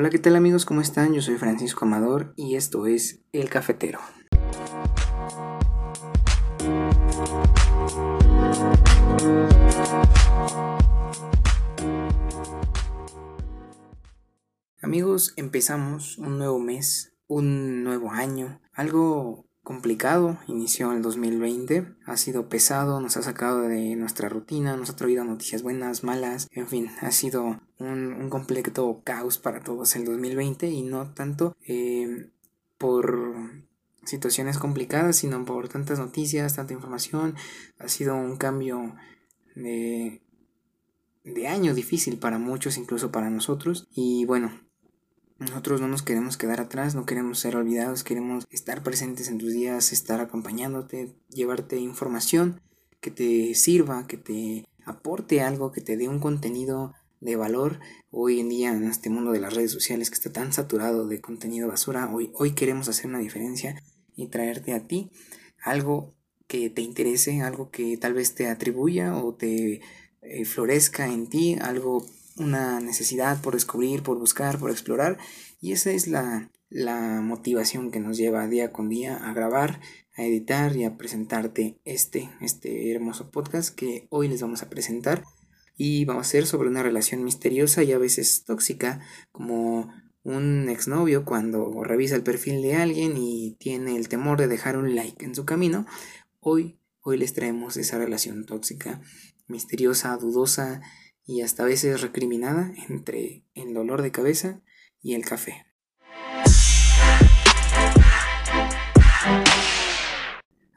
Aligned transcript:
Hola, 0.00 0.08
¿qué 0.08 0.18
tal 0.18 0.34
amigos? 0.34 0.64
¿Cómo 0.64 0.80
están? 0.80 1.12
Yo 1.12 1.20
soy 1.20 1.36
Francisco 1.36 1.84
Amador 1.84 2.32
y 2.34 2.56
esto 2.56 2.86
es 2.86 3.20
El 3.32 3.50
Cafetero. 3.50 4.00
Amigos, 14.80 15.34
empezamos 15.36 16.16
un 16.16 16.38
nuevo 16.38 16.58
mes, 16.58 17.12
un 17.26 17.84
nuevo 17.84 18.10
año, 18.10 18.62
algo 18.72 19.49
complicado, 19.70 20.36
inició 20.48 20.90
el 20.90 21.00
2020, 21.00 21.94
ha 22.04 22.16
sido 22.16 22.48
pesado, 22.48 23.00
nos 23.00 23.16
ha 23.16 23.22
sacado 23.22 23.62
de 23.62 23.94
nuestra 23.94 24.28
rutina, 24.28 24.76
nos 24.76 24.90
ha 24.90 24.96
traído 24.96 25.22
noticias 25.22 25.62
buenas, 25.62 26.02
malas, 26.02 26.48
en 26.50 26.66
fin, 26.66 26.90
ha 27.00 27.12
sido 27.12 27.60
un, 27.78 28.28
completo 28.30 29.00
caos 29.04 29.38
para 29.38 29.62
todos 29.62 29.94
el 29.94 30.04
2020 30.06 30.66
y 30.66 30.82
no 30.82 31.14
tanto 31.14 31.56
eh, 31.68 32.30
por 32.78 33.16
situaciones 34.02 34.58
complicadas, 34.58 35.14
sino 35.14 35.44
por 35.44 35.68
tantas 35.68 36.00
noticias, 36.00 36.56
tanta 36.56 36.74
información, 36.74 37.36
ha 37.78 37.86
sido 37.86 38.16
un 38.16 38.38
cambio 38.38 38.96
de, 39.54 40.20
de 41.22 41.46
año 41.46 41.74
difícil 41.74 42.18
para 42.18 42.40
muchos, 42.40 42.76
incluso 42.76 43.12
para 43.12 43.30
nosotros, 43.30 43.86
y 43.94 44.24
bueno, 44.24 44.50
nosotros 45.40 45.80
no 45.80 45.88
nos 45.88 46.02
queremos 46.02 46.36
quedar 46.36 46.60
atrás, 46.60 46.94
no 46.94 47.06
queremos 47.06 47.38
ser 47.38 47.56
olvidados, 47.56 48.04
queremos 48.04 48.46
estar 48.50 48.82
presentes 48.82 49.28
en 49.28 49.38
tus 49.38 49.52
días, 49.52 49.90
estar 49.90 50.20
acompañándote, 50.20 51.14
llevarte 51.30 51.78
información 51.78 52.60
que 53.00 53.10
te 53.10 53.54
sirva, 53.54 54.06
que 54.06 54.18
te 54.18 54.68
aporte 54.84 55.40
algo, 55.40 55.72
que 55.72 55.80
te 55.80 55.96
dé 55.96 56.08
un 56.08 56.20
contenido 56.20 56.92
de 57.20 57.36
valor. 57.36 57.80
Hoy 58.10 58.38
en 58.38 58.50
día 58.50 58.72
en 58.72 58.84
este 58.84 59.08
mundo 59.08 59.32
de 59.32 59.40
las 59.40 59.54
redes 59.54 59.72
sociales 59.72 60.10
que 60.10 60.16
está 60.16 60.30
tan 60.30 60.52
saturado 60.52 61.08
de 61.08 61.22
contenido 61.22 61.68
basura, 61.68 62.12
hoy, 62.12 62.30
hoy 62.34 62.52
queremos 62.52 62.88
hacer 62.88 63.06
una 63.06 63.18
diferencia 63.18 63.82
y 64.14 64.26
traerte 64.26 64.74
a 64.74 64.86
ti 64.86 65.10
algo 65.62 66.14
que 66.46 66.68
te 66.68 66.82
interese, 66.82 67.40
algo 67.40 67.70
que 67.70 67.96
tal 67.96 68.12
vez 68.12 68.34
te 68.34 68.48
atribuya 68.48 69.16
o 69.16 69.34
te 69.34 69.80
eh, 70.20 70.44
florezca 70.44 71.06
en 71.06 71.28
ti, 71.28 71.56
algo 71.60 72.04
una 72.40 72.80
necesidad 72.80 73.40
por 73.40 73.54
descubrir, 73.54 74.02
por 74.02 74.18
buscar, 74.18 74.58
por 74.58 74.70
explorar. 74.70 75.18
Y 75.60 75.72
esa 75.72 75.90
es 75.90 76.08
la, 76.08 76.50
la 76.68 77.20
motivación 77.20 77.90
que 77.90 78.00
nos 78.00 78.16
lleva 78.16 78.48
día 78.48 78.72
con 78.72 78.88
día 78.88 79.16
a 79.16 79.32
grabar, 79.32 79.80
a 80.16 80.24
editar 80.24 80.74
y 80.76 80.84
a 80.84 80.96
presentarte 80.96 81.78
este, 81.84 82.30
este 82.40 82.90
hermoso 82.92 83.30
podcast 83.30 83.74
que 83.74 84.06
hoy 84.10 84.28
les 84.28 84.42
vamos 84.42 84.62
a 84.62 84.70
presentar. 84.70 85.24
Y 85.76 86.04
vamos 86.04 86.26
a 86.26 86.28
hacer 86.28 86.46
sobre 86.46 86.68
una 86.68 86.82
relación 86.82 87.24
misteriosa 87.24 87.82
y 87.82 87.92
a 87.92 87.98
veces 87.98 88.44
tóxica, 88.44 89.00
como 89.32 89.90
un 90.22 90.68
exnovio 90.68 91.24
cuando 91.24 91.82
revisa 91.84 92.16
el 92.16 92.22
perfil 92.22 92.60
de 92.60 92.74
alguien 92.74 93.16
y 93.16 93.56
tiene 93.58 93.96
el 93.96 94.08
temor 94.08 94.38
de 94.38 94.48
dejar 94.48 94.76
un 94.76 94.94
like 94.94 95.24
en 95.24 95.34
su 95.34 95.46
camino. 95.46 95.86
Hoy, 96.38 96.78
hoy 97.00 97.16
les 97.16 97.32
traemos 97.32 97.78
esa 97.78 97.96
relación 97.96 98.44
tóxica, 98.44 99.00
misteriosa, 99.46 100.16
dudosa 100.18 100.82
y 101.26 101.42
hasta 101.42 101.62
a 101.62 101.66
veces 101.66 102.00
recriminada 102.00 102.72
entre 102.88 103.44
el 103.54 103.74
dolor 103.74 104.02
de 104.02 104.10
cabeza 104.10 104.60
y 105.02 105.14
el 105.14 105.24
café. 105.24 105.66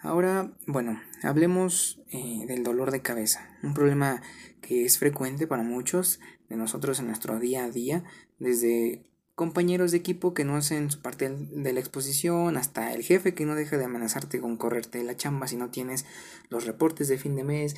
Ahora, 0.02 0.54
bueno, 0.68 1.02
hablemos 1.24 2.02
eh, 2.12 2.44
del 2.46 2.64
dolor 2.64 2.92
de 2.92 3.02
cabeza, 3.02 3.58
un 3.64 3.74
problema 3.74 4.22
que 4.62 4.86
es 4.86 4.98
frecuente 4.98 5.48
para 5.48 5.64
muchos 5.64 6.20
de 6.50 6.58
nosotros 6.58 7.00
en 7.00 7.08
nuestro 7.08 7.40
día 7.40 7.64
a 7.64 7.72
día, 7.72 8.04
desde 8.38 9.06
compañeros 9.36 9.92
de 9.92 9.98
equipo 9.98 10.34
que 10.34 10.44
no 10.44 10.56
hacen 10.56 10.92
su 10.92 11.02
parte 11.02 11.30
de 11.30 11.74
la 11.74 11.80
exposición, 11.80 12.58
hasta 12.58 12.94
el 12.94 13.04
jefe 13.04 13.34
que 13.34 13.46
no 13.46 13.56
deja 13.56 13.78
de 13.78 13.86
amenazarte 13.86 14.40
con 14.40 14.58
correrte 14.58 15.00
de 15.00 15.04
la 15.06 15.18
chamba 15.18 15.48
si 15.48 15.56
no 15.56 15.72
tienes 15.72 16.06
los 16.50 16.66
reportes 16.66 17.08
de 17.08 17.18
fin 17.18 17.36
de 17.36 17.44
mes, 17.44 17.76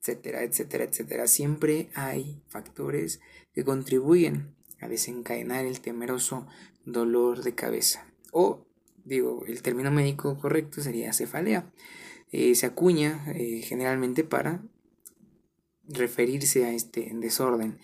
etcétera, 0.00 0.42
etcétera, 0.42 0.84
etcétera. 0.84 1.26
Siempre 1.26 1.90
hay 1.94 2.42
factores 2.48 3.20
que 3.52 3.64
contribuyen 3.64 4.54
a 4.80 4.88
desencadenar 4.88 5.64
el 5.64 5.80
temeroso 5.80 6.46
dolor 6.84 7.42
de 7.42 7.54
cabeza. 7.54 8.06
O, 8.32 8.66
digo, 9.04 9.44
el 9.46 9.62
término 9.62 9.90
médico 9.90 10.38
correcto 10.38 10.80
sería 10.80 11.12
cefalea. 11.12 11.72
Eh, 12.30 12.54
se 12.54 12.66
acuña 12.66 13.24
eh, 13.34 13.62
generalmente 13.62 14.22
para 14.24 14.62
referirse 15.88 16.64
a 16.64 16.72
este 16.72 17.10
desorden. 17.14 17.78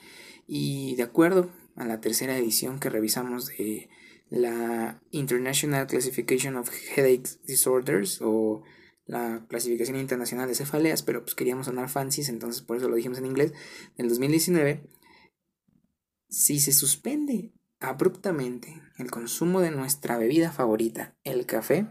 Y 0.47 0.95
de 0.97 1.03
acuerdo 1.03 1.51
a 1.77 1.85
la 1.85 2.01
tercera 2.01 2.37
edición 2.37 2.79
que 2.79 2.91
revisamos 2.91 3.49
de 3.49 3.89
la 4.31 5.01
International 5.11 5.87
Classification 5.87 6.57
of 6.57 6.71
Headache 6.71 7.39
Disorders 7.47 8.21
o 8.21 8.63
la 9.07 9.47
clasificación 9.49 9.99
internacional 9.99 10.49
de 10.49 10.55
cefaleas, 10.55 11.03
pero 11.03 11.23
pues 11.23 11.35
queríamos 11.35 11.67
sonar 11.67 11.89
fancies, 11.89 12.29
entonces 12.29 12.63
por 12.63 12.77
eso 12.77 12.89
lo 12.89 12.97
dijimos 12.97 13.19
en 13.19 13.27
inglés, 13.27 13.53
en 13.97 14.07
el 14.07 14.09
2019, 14.09 14.89
si 16.29 16.59
se 16.59 16.73
suspende 16.73 17.53
abruptamente 17.81 18.83
el 18.99 19.11
consumo 19.11 19.61
de 19.61 19.71
nuestra 19.71 20.17
bebida 20.17 20.53
favorita, 20.53 21.17
el 21.23 21.47
café, 21.47 21.87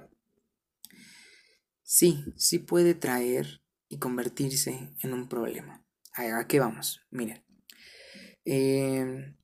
sí, 1.84 2.25
sí 2.35 2.59
puede 2.59 2.96
traer 2.96 3.62
y 3.90 4.00
convertirse 4.00 4.95
en 5.00 5.13
un 5.13 5.30
problema. 5.30 5.85
¿A 6.13 6.47
qué 6.47 6.59
vamos? 6.59 7.01
Miren, 7.12 7.44
em, 8.45 9.38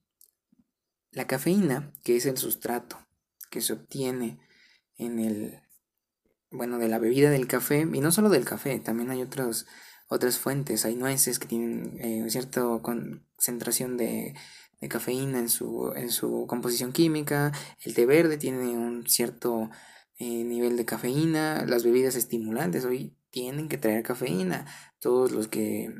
la 1.11 1.27
cafeína, 1.27 1.93
que 2.03 2.15
es 2.15 2.25
el 2.25 2.37
sustrato 2.37 3.07
que 3.49 3.61
se 3.61 3.73
obtiene 3.73 4.39
en 4.97 5.19
el 5.19 5.61
bueno, 6.51 6.79
de 6.79 6.87
la 6.87 6.99
bebida 6.99 7.29
del 7.29 7.47
café, 7.47 7.81
y 7.81 8.01
no 8.01 8.11
solo 8.11 8.29
del 8.29 8.45
café, 8.45 8.79
también 8.79 9.11
hay 9.11 9.21
otros, 9.21 9.67
otras 10.07 10.37
fuentes, 10.37 10.85
hay 10.85 10.95
nueces 10.95 11.39
que 11.39 11.47
tienen 11.47 11.97
eh, 11.99 12.29
cierta 12.29 12.61
concentración 12.81 13.97
de, 13.97 14.35
cafeína 14.89 15.39
en 15.39 15.49
su, 15.49 15.91
en 15.95 16.09
su 16.09 16.45
composición 16.47 16.93
química, 16.93 17.51
el 17.81 17.93
té 17.93 18.05
verde 18.05 18.37
tiene 18.37 18.77
un 18.77 19.07
cierto 19.07 19.69
eh, 20.17 20.43
nivel 20.43 20.77
de 20.77 20.85
cafeína, 20.85 21.65
las 21.65 21.83
bebidas 21.83 22.15
estimulantes 22.15 22.85
hoy 22.85 23.15
tienen 23.29 23.67
que 23.67 23.77
traer 23.77 24.03
cafeína, 24.03 24.65
todos 24.99 25.31
los 25.31 25.47
que 25.49 25.93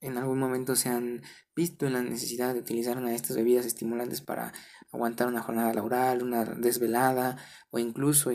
en 0.00 0.18
algún 0.18 0.38
momento 0.38 0.76
se 0.76 0.90
han 0.90 1.22
visto 1.54 1.86
en 1.86 1.94
la 1.94 2.02
necesidad 2.02 2.52
de 2.54 2.60
utilizar 2.60 2.98
una 2.98 3.10
de 3.10 3.16
estas 3.16 3.36
bebidas 3.36 3.64
estimulantes 3.66 4.20
para 4.20 4.52
aguantar 4.90 5.28
una 5.28 5.42
jornada 5.42 5.72
laboral, 5.72 6.22
una 6.22 6.44
desvelada 6.44 7.38
o 7.70 7.78
incluso 7.78 8.30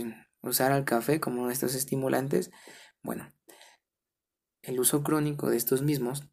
usar 0.48 0.72
al 0.72 0.86
café 0.86 1.20
como 1.20 1.50
estos 1.50 1.76
estimulantes, 1.76 2.52
bueno, 3.02 3.34
el 4.62 4.80
uso 4.80 5.04
crónico 5.04 5.50
de 5.50 5.58
estos 5.58 5.82
mismos, 5.82 6.28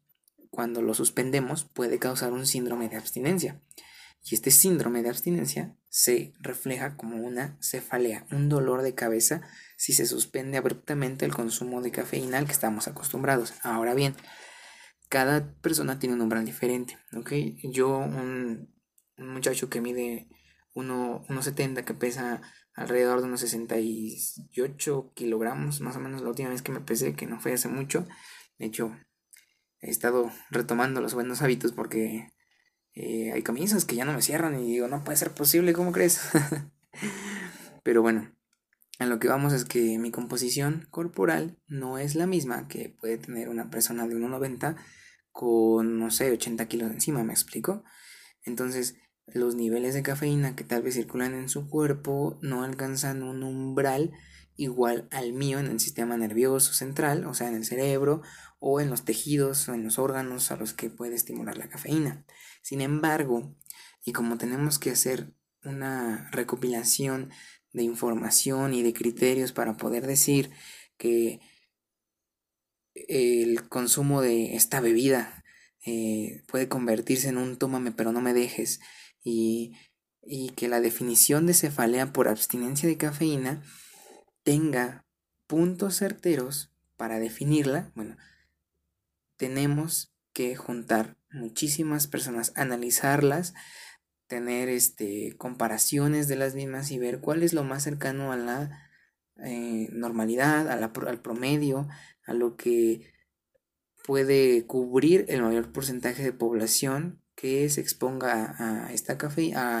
cuando 0.49 0.81
lo 0.81 0.93
suspendemos, 0.93 1.65
puede 1.65 1.99
causar 1.99 2.33
un 2.33 2.45
síndrome 2.45 2.89
de 2.89 2.97
abstinencia. 2.97 3.61
Y 4.27 4.33
este 4.33 4.49
síndrome 4.49 5.03
de 5.03 5.09
abstinencia 5.09 5.77
se 5.87 6.33
refleja 6.39 6.97
como 6.97 7.17
una 7.17 7.57
cefalea, 7.61 8.25
un 8.31 8.49
dolor 8.49 8.81
de 8.81 8.95
cabeza 8.95 9.41
si 9.77 9.93
se 9.93 10.07
suspende 10.07 10.57
abruptamente 10.57 11.25
el 11.25 11.33
consumo 11.33 11.81
de 11.81 11.91
cafeína 11.91 12.39
al 12.39 12.45
que 12.45 12.51
estamos 12.51 12.87
acostumbrados. 12.87 13.53
Ahora 13.61 13.93
bien, 13.93 14.15
cada 15.09 15.53
persona 15.61 15.99
tiene 15.99 16.15
un 16.15 16.21
umbral 16.21 16.43
diferente, 16.43 16.97
¿ok? 17.15 17.31
Yo, 17.71 17.99
un, 17.99 18.73
muchacho 19.17 19.69
que 19.69 19.79
mide 19.79 20.27
1,70, 20.73 21.85
que 21.85 21.93
pesa 21.93 22.41
alrededor 22.75 23.21
de 23.21 23.27
unos 23.27 23.39
68 23.39 25.11
kilogramos, 25.15 25.81
más 25.81 25.95
o 25.95 25.99
menos 25.99 26.21
la 26.21 26.29
última 26.29 26.49
vez 26.49 26.61
que 26.61 26.71
me 26.71 26.81
pesé, 26.81 27.13
que 27.13 27.25
no 27.25 27.39
fue 27.39 27.53
hace 27.53 27.69
mucho. 27.69 28.05
De 28.59 28.65
hecho, 28.65 28.95
he 29.81 29.89
estado 29.89 30.31
retomando 30.49 31.01
los 31.01 31.13
buenos 31.13 31.41
hábitos 31.41 31.71
porque 31.71 32.29
eh, 32.93 33.31
hay 33.31 33.41
camisas 33.43 33.85
que 33.85 33.95
ya 33.95 34.05
no 34.05 34.13
me 34.13 34.21
cierran 34.21 34.59
y 34.59 34.65
digo, 34.65 34.87
no 34.87 35.03
puede 35.03 35.17
ser 35.17 35.31
posible, 35.31 35.73
¿cómo 35.73 35.91
crees? 35.91 36.21
Pero 37.83 38.01
bueno, 38.01 38.35
a 38.99 39.05
lo 39.05 39.19
que 39.19 39.27
vamos 39.27 39.53
es 39.53 39.65
que 39.65 39.97
mi 39.97 40.11
composición 40.11 40.87
corporal 40.91 41.57
no 41.67 41.97
es 41.97 42.15
la 42.15 42.27
misma 42.27 42.67
que 42.67 42.89
puede 42.89 43.17
tener 43.17 43.49
una 43.49 43.69
persona 43.69 44.07
de 44.07 44.15
1,90 44.15 44.77
con, 45.31 45.99
no 45.99 46.11
sé, 46.11 46.31
80 46.31 46.67
kilos 46.67 46.91
encima, 46.91 47.23
¿me 47.23 47.33
explico? 47.33 47.83
Entonces, 48.43 48.95
los 49.27 49.55
niveles 49.55 49.93
de 49.93 50.03
cafeína 50.03 50.55
que 50.55 50.63
tal 50.63 50.81
vez 50.83 50.95
circulan 50.95 51.33
en 51.33 51.49
su 51.49 51.69
cuerpo 51.69 52.37
no 52.41 52.63
alcanzan 52.63 53.23
un 53.23 53.43
umbral 53.43 54.11
igual 54.57 55.07
al 55.11 55.33
mío 55.33 55.59
en 55.59 55.67
el 55.67 55.79
sistema 55.79 56.15
nervioso 56.17 56.73
central, 56.73 57.25
o 57.25 57.33
sea, 57.33 57.47
en 57.49 57.55
el 57.55 57.65
cerebro 57.65 58.21
o 58.59 58.79
en 58.79 58.89
los 58.89 59.03
tejidos 59.03 59.67
o 59.67 59.73
en 59.73 59.83
los 59.83 59.99
órganos 59.99 60.51
a 60.51 60.55
los 60.55 60.73
que 60.73 60.89
puede 60.89 61.15
estimular 61.15 61.57
la 61.57 61.67
cafeína. 61.67 62.25
Sin 62.61 62.81
embargo, 62.81 63.55
y 64.05 64.13
como 64.13 64.37
tenemos 64.37 64.79
que 64.79 64.91
hacer 64.91 65.33
una 65.63 66.29
recopilación 66.31 67.31
de 67.73 67.83
información 67.83 68.73
y 68.73 68.83
de 68.83 68.93
criterios 68.93 69.51
para 69.51 69.75
poder 69.75 70.07
decir 70.07 70.51
que 70.97 71.41
el 72.93 73.67
consumo 73.67 74.21
de 74.21 74.55
esta 74.55 74.79
bebida 74.79 75.43
eh, 75.85 76.43
puede 76.47 76.69
convertirse 76.69 77.27
en 77.27 77.37
un 77.37 77.57
tómame 77.57 77.91
pero 77.91 78.11
no 78.11 78.21
me 78.21 78.33
dejes 78.33 78.79
y 79.25 79.73
y 80.25 80.49
que 80.49 80.67
la 80.67 80.81
definición 80.81 81.45
de 81.45 81.53
cefalea 81.53 82.11
por 82.11 82.27
abstinencia 82.27 82.89
de 82.89 82.97
cafeína 82.97 83.61
tenga 84.43 85.05
puntos 85.47 85.97
certeros 85.97 86.73
para 86.97 87.19
definirla, 87.19 87.91
bueno, 87.95 88.17
tenemos 89.37 90.13
que 90.33 90.55
juntar 90.55 91.17
muchísimas 91.29 92.07
personas, 92.07 92.51
analizarlas, 92.55 93.53
tener 94.27 94.69
este, 94.69 95.35
comparaciones 95.37 96.27
de 96.27 96.35
las 96.35 96.55
mismas 96.55 96.89
y 96.89 96.97
ver 96.97 97.19
cuál 97.19 97.43
es 97.43 97.53
lo 97.53 97.63
más 97.63 97.83
cercano 97.83 98.31
a 98.31 98.37
la 98.37 98.89
eh, 99.43 99.89
normalidad, 99.91 100.69
al 100.69 101.21
promedio, 101.21 101.87
a 102.25 102.33
lo 102.33 102.55
que 102.55 103.13
puede 104.03 104.65
cubrir 104.65 105.25
el 105.29 105.43
mayor 105.43 105.71
porcentaje 105.71 106.23
de 106.23 106.33
población 106.33 107.21
que 107.35 107.69
se 107.69 107.81
exponga 107.81 108.55
a 108.57 108.93
esta, 108.93 109.17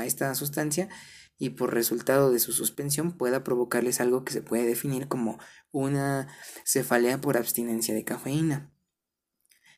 esta 0.05 0.35
sustancia 0.35 0.89
y 1.37 1.51
por 1.51 1.73
resultado 1.73 2.31
de 2.31 2.39
su 2.39 2.53
suspensión 2.53 3.11
pueda 3.17 3.43
provocarles 3.43 3.99
algo 3.99 4.23
que 4.23 4.33
se 4.33 4.41
puede 4.41 4.65
definir 4.65 5.07
como 5.07 5.39
una 5.71 6.27
cefalea 6.65 7.19
por 7.19 7.37
abstinencia 7.37 7.93
de 7.93 8.03
cafeína. 8.03 8.71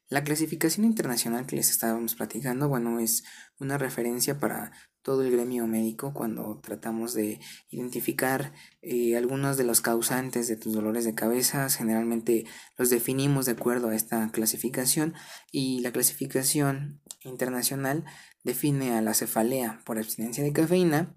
La 0.09 0.23
clasificación 0.23 0.85
internacional 0.85 1.45
que 1.45 1.57
les 1.57 1.69
estábamos 1.69 2.15
platicando, 2.15 2.69
bueno, 2.69 2.99
es 2.99 3.25
una 3.59 3.77
referencia 3.77 4.39
para 4.39 4.71
todo 5.01 5.23
el 5.23 5.31
gremio 5.31 5.67
médico 5.67 6.13
cuando 6.13 6.59
tratamos 6.61 7.13
de 7.13 7.39
identificar 7.69 8.53
eh, 8.81 9.17
algunos 9.17 9.57
de 9.57 9.65
los 9.65 9.81
causantes 9.81 10.47
de 10.47 10.55
tus 10.55 10.73
dolores 10.73 11.03
de 11.03 11.13
cabeza. 11.15 11.69
Generalmente 11.69 12.45
los 12.77 12.89
definimos 12.89 13.45
de 13.45 13.53
acuerdo 13.53 13.89
a 13.89 13.95
esta 13.95 14.29
clasificación 14.31 15.13
y 15.51 15.81
la 15.81 15.91
clasificación 15.91 17.01
internacional 17.23 18.05
define 18.43 18.93
a 18.93 19.01
la 19.01 19.13
cefalea 19.13 19.81
por 19.85 19.97
abstinencia 19.97 20.43
de 20.43 20.53
cafeína 20.53 21.15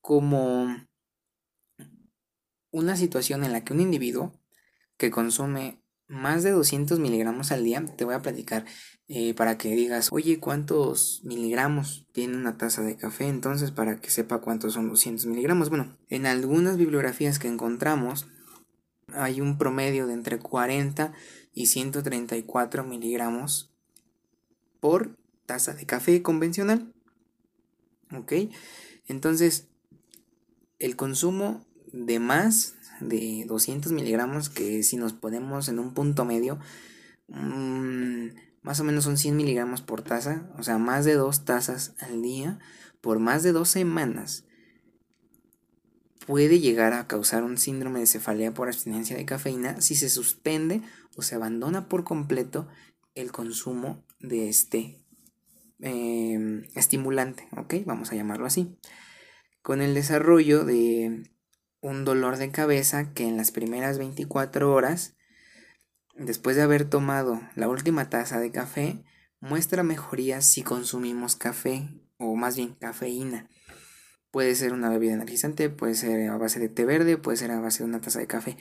como 0.00 0.66
una 2.70 2.96
situación 2.96 3.44
en 3.44 3.52
la 3.52 3.64
que 3.64 3.72
un 3.72 3.80
individuo 3.80 4.32
que 4.96 5.10
consume 5.10 5.82
más 6.08 6.42
de 6.42 6.50
200 6.50 6.98
miligramos 6.98 7.52
al 7.52 7.64
día, 7.64 7.84
te 7.96 8.04
voy 8.04 8.14
a 8.14 8.22
platicar 8.22 8.66
eh, 9.08 9.34
para 9.34 9.56
que 9.56 9.74
digas, 9.74 10.08
oye, 10.12 10.38
¿cuántos 10.38 11.22
miligramos 11.24 12.06
tiene 12.12 12.36
una 12.36 12.58
taza 12.58 12.82
de 12.82 12.96
café? 12.96 13.28
Entonces, 13.28 13.70
para 13.70 14.00
que 14.00 14.10
sepa 14.10 14.40
cuántos 14.40 14.74
son 14.74 14.88
200 14.88 15.26
miligramos. 15.26 15.70
Bueno, 15.70 15.96
en 16.08 16.26
algunas 16.26 16.76
bibliografías 16.76 17.38
que 17.38 17.48
encontramos, 17.48 18.28
hay 19.14 19.40
un 19.40 19.56
promedio 19.58 20.06
de 20.06 20.14
entre 20.14 20.38
40 20.38 21.12
y 21.54 21.66
134 21.66 22.84
miligramos 22.84 23.72
por 24.80 25.16
taza 25.52 25.74
de 25.74 25.84
café 25.84 26.22
convencional. 26.22 26.94
¿Ok? 28.16 28.32
Entonces, 29.06 29.68
el 30.78 30.96
consumo 30.96 31.66
de 31.92 32.18
más 32.18 32.74
de 33.00 33.44
200 33.46 33.92
miligramos, 33.92 34.48
que 34.48 34.82
si 34.82 34.96
nos 34.96 35.12
ponemos 35.12 35.68
en 35.68 35.78
un 35.78 35.92
punto 35.92 36.24
medio, 36.24 36.58
mm, 37.28 38.28
más 38.62 38.80
o 38.80 38.84
menos 38.84 39.04
son 39.04 39.18
100 39.18 39.36
miligramos 39.36 39.82
por 39.82 40.00
taza, 40.00 40.48
o 40.58 40.62
sea, 40.62 40.78
más 40.78 41.04
de 41.04 41.14
dos 41.14 41.44
tazas 41.44 41.94
al 41.98 42.22
día 42.22 42.58
por 43.02 43.18
más 43.18 43.42
de 43.42 43.52
dos 43.52 43.68
semanas, 43.68 44.44
puede 46.26 46.60
llegar 46.60 46.94
a 46.94 47.06
causar 47.08 47.42
un 47.42 47.58
síndrome 47.58 48.00
de 48.00 48.06
cefalea 48.06 48.54
por 48.54 48.68
abstinencia 48.68 49.16
de 49.16 49.26
cafeína 49.26 49.80
si 49.80 49.96
se 49.96 50.08
suspende 50.08 50.80
o 51.16 51.22
se 51.22 51.34
abandona 51.34 51.88
por 51.88 52.04
completo 52.04 52.68
el 53.14 53.32
consumo 53.32 54.02
de 54.20 54.48
este 54.48 55.01
em, 55.82 56.64
estimulante, 56.74 57.48
¿ok? 57.56 57.74
Vamos 57.84 58.10
a 58.10 58.14
llamarlo 58.14 58.46
así. 58.46 58.78
Con 59.62 59.82
el 59.82 59.94
desarrollo 59.94 60.64
de 60.64 61.30
un 61.80 62.04
dolor 62.04 62.38
de 62.38 62.50
cabeza 62.50 63.12
que 63.12 63.28
en 63.28 63.36
las 63.36 63.50
primeras 63.50 63.98
24 63.98 64.72
horas, 64.72 65.16
después 66.14 66.56
de 66.56 66.62
haber 66.62 66.84
tomado 66.84 67.40
la 67.54 67.68
última 67.68 68.08
taza 68.08 68.40
de 68.40 68.50
café, 68.50 69.04
muestra 69.40 69.82
mejoría 69.82 70.40
si 70.40 70.62
consumimos 70.62 71.36
café, 71.36 71.88
o 72.16 72.36
más 72.36 72.56
bien 72.56 72.74
cafeína. 72.74 73.48
Puede 74.30 74.54
ser 74.54 74.72
una 74.72 74.88
bebida 74.88 75.12
energizante, 75.12 75.68
puede 75.68 75.94
ser 75.94 76.30
a 76.30 76.38
base 76.38 76.58
de 76.60 76.68
té 76.68 76.84
verde, 76.84 77.18
puede 77.18 77.36
ser 77.36 77.50
a 77.50 77.60
base 77.60 77.82
de 77.82 77.88
una 77.88 78.00
taza 78.00 78.20
de 78.20 78.26
café. 78.26 78.56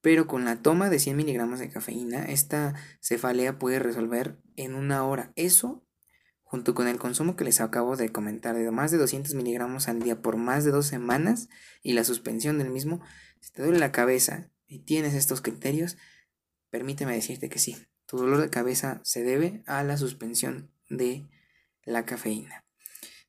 Pero 0.00 0.26
con 0.26 0.44
la 0.44 0.62
toma 0.62 0.88
de 0.88 0.98
100 0.98 1.16
miligramos 1.16 1.58
de 1.58 1.68
cafeína, 1.68 2.24
esta 2.24 2.74
cefalea 3.02 3.58
puede 3.58 3.80
resolver 3.80 4.38
en 4.56 4.74
una 4.74 5.04
hora. 5.04 5.32
Eso 5.36 5.84
junto 6.50 6.74
con 6.74 6.88
el 6.88 6.98
consumo 6.98 7.36
que 7.36 7.44
les 7.44 7.60
acabo 7.60 7.96
de 7.96 8.10
comentar 8.10 8.56
de 8.56 8.70
más 8.72 8.90
de 8.90 8.98
200 8.98 9.34
miligramos 9.34 9.86
al 9.86 10.02
día 10.02 10.20
por 10.20 10.36
más 10.36 10.64
de 10.64 10.72
dos 10.72 10.84
semanas 10.84 11.48
y 11.80 11.92
la 11.92 12.02
suspensión 12.02 12.58
del 12.58 12.70
mismo, 12.70 13.00
si 13.38 13.52
te 13.52 13.62
duele 13.62 13.78
la 13.78 13.92
cabeza 13.92 14.50
y 14.66 14.80
tienes 14.80 15.14
estos 15.14 15.42
criterios, 15.42 15.96
permíteme 16.68 17.14
decirte 17.14 17.48
que 17.48 17.60
sí, 17.60 17.76
tu 18.04 18.16
dolor 18.16 18.40
de 18.40 18.50
cabeza 18.50 19.00
se 19.04 19.22
debe 19.22 19.62
a 19.66 19.84
la 19.84 19.96
suspensión 19.96 20.72
de 20.88 21.28
la 21.84 22.04
cafeína. 22.04 22.64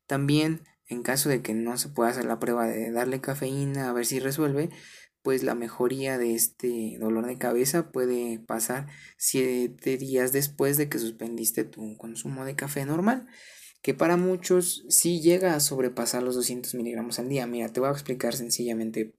También, 0.08 0.64
en 0.88 1.04
caso 1.04 1.30
de 1.30 1.44
que 1.44 1.54
no 1.54 1.78
se 1.78 1.90
pueda 1.90 2.10
hacer 2.10 2.26
la 2.26 2.40
prueba 2.40 2.66
de 2.66 2.90
darle 2.90 3.22
cafeína 3.22 3.88
a 3.88 3.94
ver 3.94 4.08
si 4.08 4.20
resuelve, 4.20 4.72
pues 5.24 5.44
la 5.44 5.56
mejoría 5.56 6.18
de 6.18 6.34
este 6.34 6.98
dolor 7.00 7.28
de 7.28 7.38
cabeza 7.38 7.92
puede 7.92 8.40
pasar 8.40 8.88
siete 9.18 9.98
días 9.98 10.32
después 10.32 10.78
de 10.78 10.90
que 10.90 11.00
suspendiste 11.00 11.64
tu 11.64 11.98
consumo 11.98 12.46
de 12.46 12.56
café 12.56 12.86
normal, 12.86 13.28
que 13.82 13.94
para 13.94 14.18
muchos 14.18 14.86
sí 14.90 15.22
llega 15.22 15.56
a 15.56 15.60
sobrepasar 15.60 16.24
los 16.24 16.36
200 16.36 16.76
miligramos 16.76 17.20
al 17.20 17.30
día. 17.30 17.48
Mira, 17.48 17.70
te 17.70 17.80
voy 17.80 17.90
a 17.90 17.94
explicar 17.94 18.36
sencillamente. 18.36 19.16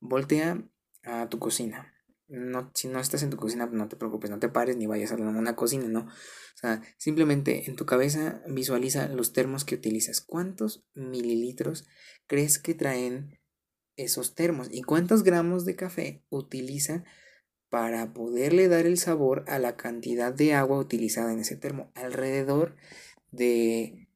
Voltea 0.00 0.62
a 1.04 1.28
tu 1.28 1.38
cocina. 1.38 1.92
No, 2.28 2.72
si 2.74 2.88
no 2.88 2.98
estás 2.98 3.22
en 3.22 3.30
tu 3.30 3.36
cocina, 3.36 3.66
no 3.66 3.88
te 3.88 3.96
preocupes, 3.96 4.30
no 4.30 4.40
te 4.40 4.48
pares 4.48 4.76
ni 4.76 4.86
vayas 4.86 5.12
a 5.12 5.16
una 5.16 5.54
cocina, 5.54 5.86
no. 5.86 6.00
O 6.00 6.58
sea, 6.58 6.82
simplemente 6.96 7.68
en 7.68 7.76
tu 7.76 7.86
cabeza 7.86 8.42
visualiza 8.48 9.08
los 9.08 9.32
termos 9.32 9.64
que 9.64 9.76
utilizas. 9.76 10.22
¿Cuántos 10.22 10.84
mililitros 10.94 11.86
crees 12.26 12.58
que 12.58 12.74
traen 12.74 13.38
esos 13.96 14.34
termos 14.34 14.68
y 14.70 14.82
cuántos 14.82 15.22
gramos 15.22 15.64
de 15.64 15.76
café 15.76 16.22
utiliza 16.30 17.04
para 17.68 18.12
poderle 18.12 18.68
dar 18.68 18.86
el 18.86 18.98
sabor 18.98 19.44
a 19.48 19.58
la 19.58 19.76
cantidad 19.76 20.32
de 20.32 20.54
agua 20.54 20.78
utilizada 20.78 21.32
en 21.32 21.40
ese 21.40 21.56
termo. 21.56 21.90
Alrededor 21.94 22.76
de 23.32 24.08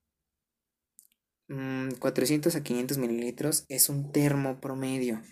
400 1.49 2.55
mm, 2.55 2.59
a 2.59 2.63
500 2.63 2.99
mililitros 2.99 3.65
es 3.69 3.89
un 3.89 4.13
termo 4.13 4.61
promedio. 4.61 5.23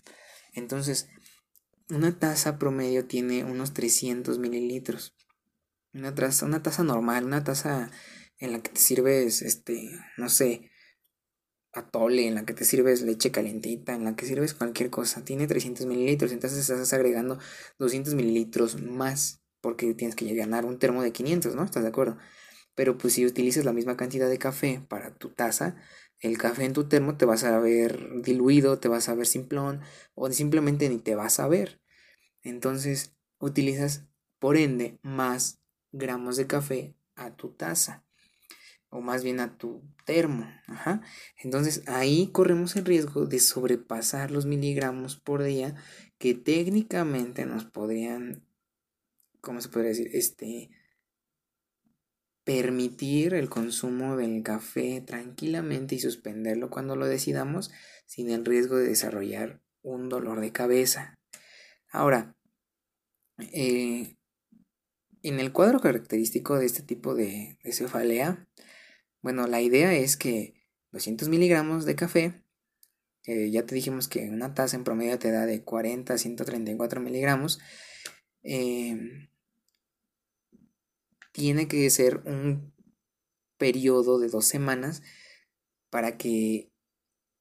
Entonces, 0.52 1.08
una 1.90 2.18
taza 2.18 2.58
promedio 2.58 3.06
tiene 3.06 3.44
unos 3.44 3.72
300 3.72 4.38
mililitros. 4.38 5.14
Una 5.94 6.14
taza, 6.14 6.44
una 6.44 6.62
taza 6.62 6.82
normal, 6.82 7.24
una 7.24 7.44
taza 7.44 7.90
en 8.38 8.52
la 8.52 8.60
que 8.60 8.70
te 8.70 8.80
sirves, 8.80 9.42
este, 9.42 9.90
no 10.16 10.28
sé, 10.28 10.70
atole, 11.78 12.26
en 12.26 12.34
la 12.34 12.44
que 12.44 12.54
te 12.54 12.64
sirves 12.64 13.02
leche 13.02 13.30
calentita, 13.30 13.94
en 13.94 14.04
la 14.04 14.16
que 14.16 14.26
sirves 14.26 14.54
cualquier 14.54 14.90
cosa, 14.90 15.24
tiene 15.24 15.46
300 15.46 15.86
mililitros, 15.86 16.32
entonces 16.32 16.58
estás 16.58 16.92
agregando 16.92 17.38
200 17.78 18.14
mililitros 18.14 18.80
más, 18.82 19.42
porque 19.60 19.94
tienes 19.94 20.16
que 20.16 20.32
ganar 20.34 20.64
un 20.64 20.78
termo 20.78 21.02
de 21.02 21.12
500, 21.12 21.54
¿no? 21.54 21.64
¿Estás 21.64 21.82
de 21.82 21.88
acuerdo? 21.90 22.18
Pero 22.74 22.98
pues 22.98 23.14
si 23.14 23.26
utilizas 23.26 23.64
la 23.64 23.72
misma 23.72 23.96
cantidad 23.96 24.28
de 24.28 24.38
café 24.38 24.84
para 24.88 25.14
tu 25.14 25.30
taza, 25.30 25.76
el 26.20 26.38
café 26.38 26.64
en 26.64 26.72
tu 26.72 26.88
termo 26.88 27.16
te 27.16 27.24
vas 27.24 27.44
a 27.44 27.58
ver 27.58 28.22
diluido, 28.22 28.78
te 28.78 28.88
vas 28.88 29.08
a 29.08 29.14
ver 29.14 29.26
simplón, 29.26 29.80
o 30.14 30.30
simplemente 30.30 30.88
ni 30.88 30.98
te 30.98 31.14
vas 31.14 31.40
a 31.40 31.48
ver. 31.48 31.80
Entonces 32.42 33.14
utilizas, 33.38 34.06
por 34.38 34.56
ende, 34.56 34.98
más 35.02 35.60
gramos 35.92 36.36
de 36.36 36.46
café 36.46 36.94
a 37.16 37.36
tu 37.36 37.50
taza 37.50 38.07
o 38.90 39.00
más 39.00 39.22
bien 39.22 39.40
a 39.40 39.56
tu 39.56 39.82
termo. 40.04 40.46
Ajá. 40.66 41.02
Entonces 41.36 41.82
ahí 41.86 42.28
corremos 42.32 42.76
el 42.76 42.84
riesgo 42.84 43.26
de 43.26 43.38
sobrepasar 43.40 44.30
los 44.30 44.46
miligramos 44.46 45.16
por 45.16 45.42
día 45.42 45.74
que 46.18 46.34
técnicamente 46.34 47.46
nos 47.46 47.64
podrían, 47.64 48.44
¿cómo 49.40 49.60
se 49.60 49.68
podría 49.68 49.90
decir? 49.90 50.10
Este, 50.12 50.70
permitir 52.44 53.34
el 53.34 53.50
consumo 53.50 54.16
del 54.16 54.42
café 54.42 55.02
tranquilamente 55.02 55.94
y 55.94 55.98
suspenderlo 55.98 56.70
cuando 56.70 56.96
lo 56.96 57.06
decidamos 57.06 57.70
sin 58.06 58.30
el 58.30 58.44
riesgo 58.44 58.76
de 58.76 58.88
desarrollar 58.88 59.60
un 59.82 60.08
dolor 60.08 60.40
de 60.40 60.50
cabeza. 60.50 61.14
Ahora, 61.90 62.34
eh, 63.52 64.16
en 65.22 65.40
el 65.40 65.52
cuadro 65.52 65.80
característico 65.80 66.58
de 66.58 66.66
este 66.66 66.82
tipo 66.82 67.14
de, 67.14 67.58
de 67.62 67.72
cefalea, 67.72 68.47
bueno, 69.28 69.46
la 69.46 69.60
idea 69.60 69.92
es 69.92 70.16
que 70.16 70.54
200 70.92 71.28
miligramos 71.28 71.84
de 71.84 71.94
café, 71.94 72.42
ya 73.26 73.66
te 73.66 73.74
dijimos 73.74 74.08
que 74.08 74.30
una 74.30 74.54
taza 74.54 74.74
en 74.74 74.84
promedio 74.84 75.18
te 75.18 75.30
da 75.30 75.44
de 75.44 75.62
40 75.62 76.14
a 76.14 76.16
134 76.16 76.98
miligramos, 77.02 77.58
em, 78.42 79.28
tiene 81.32 81.68
que 81.68 81.90
ser 81.90 82.22
un 82.24 82.72
periodo 83.58 84.18
de 84.18 84.28
dos 84.30 84.46
semanas 84.46 85.02
para 85.90 86.16
que 86.16 86.72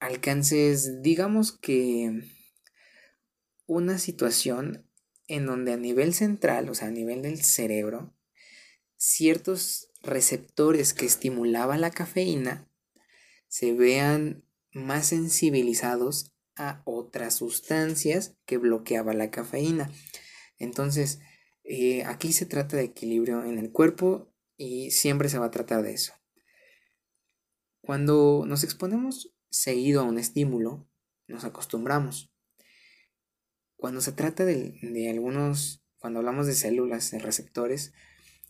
alcances, 0.02 1.02
digamos 1.02 1.54
que 1.54 2.22
una 3.66 3.98
situación 3.98 4.86
en 5.30 5.46
donde 5.46 5.72
a 5.72 5.78
nivel 5.78 6.14
central, 6.14 6.68
o 6.68 6.76
sea, 6.76 6.90
a 6.90 6.92
nivel 6.92 7.22
del 7.22 7.42
cerebro, 7.42 8.14
ciertos 8.98 9.87
receptores 10.04 10.94
que 10.94 11.06
estimulaban 11.06 11.82
la 11.82 11.92
cafeína 11.92 12.70
se 13.48 13.74
vean 13.74 14.44
más 14.72 15.08
sensibilizados 15.08 16.34
a 16.56 16.82
otras 16.86 17.36
sustancias 17.36 18.36
que 18.46 18.58
bloqueaba 18.58 19.14
la 19.14 19.32
cafeína. 19.32 19.92
Entonces, 20.58 21.20
eh, 21.64 22.04
aquí 22.06 22.34
se 22.34 22.46
trata 22.46 22.78
de 22.78 22.84
equilibrio 22.84 23.44
en 23.44 23.58
el 23.58 23.72
cuerpo 23.72 24.34
y 24.58 24.92
siempre 24.92 25.30
se 25.30 25.38
va 25.38 25.48
a 25.48 25.52
tratar 25.52 25.84
de 25.84 25.94
eso. 25.94 26.14
Cuando 27.82 28.44
nos 28.46 28.64
exponemos 28.64 29.34
seguido 29.50 30.02
a 30.02 30.04
un 30.04 30.18
estímulo, 30.20 30.90
nos 31.28 31.44
acostumbramos. 31.44 32.34
Cuando 33.76 34.02
se 34.02 34.12
trata 34.12 34.44
de, 34.44 35.10
algunos, 35.10 35.84
cuando 35.98 36.20
hablamos 36.20 36.48
de 36.48 36.56
células, 36.56 37.12
de 37.12 37.20
receptores, 37.20 37.94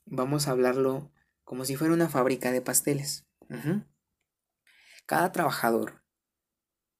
vamos 0.06 0.48
a 0.48 0.52
hablarlo 0.52 1.12
como 1.48 1.64
si 1.64 1.78
fuera 1.78 1.94
una 1.94 2.10
fábrica 2.10 2.52
de 2.52 2.62
pasteles. 2.62 3.26
Cada 5.06 5.32
trabajador 5.32 6.04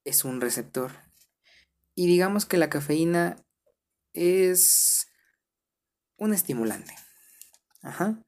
es 0.06 0.24
un 0.24 0.40
receptor. 0.40 0.94
Y 1.96 2.08
digamos 2.08 2.46
que 2.46 2.56
la 2.56 2.70
cafeína 2.70 3.44
es 4.14 5.12
un 6.16 6.34
estimulante. 6.34 6.96
Ajá. 7.82 8.24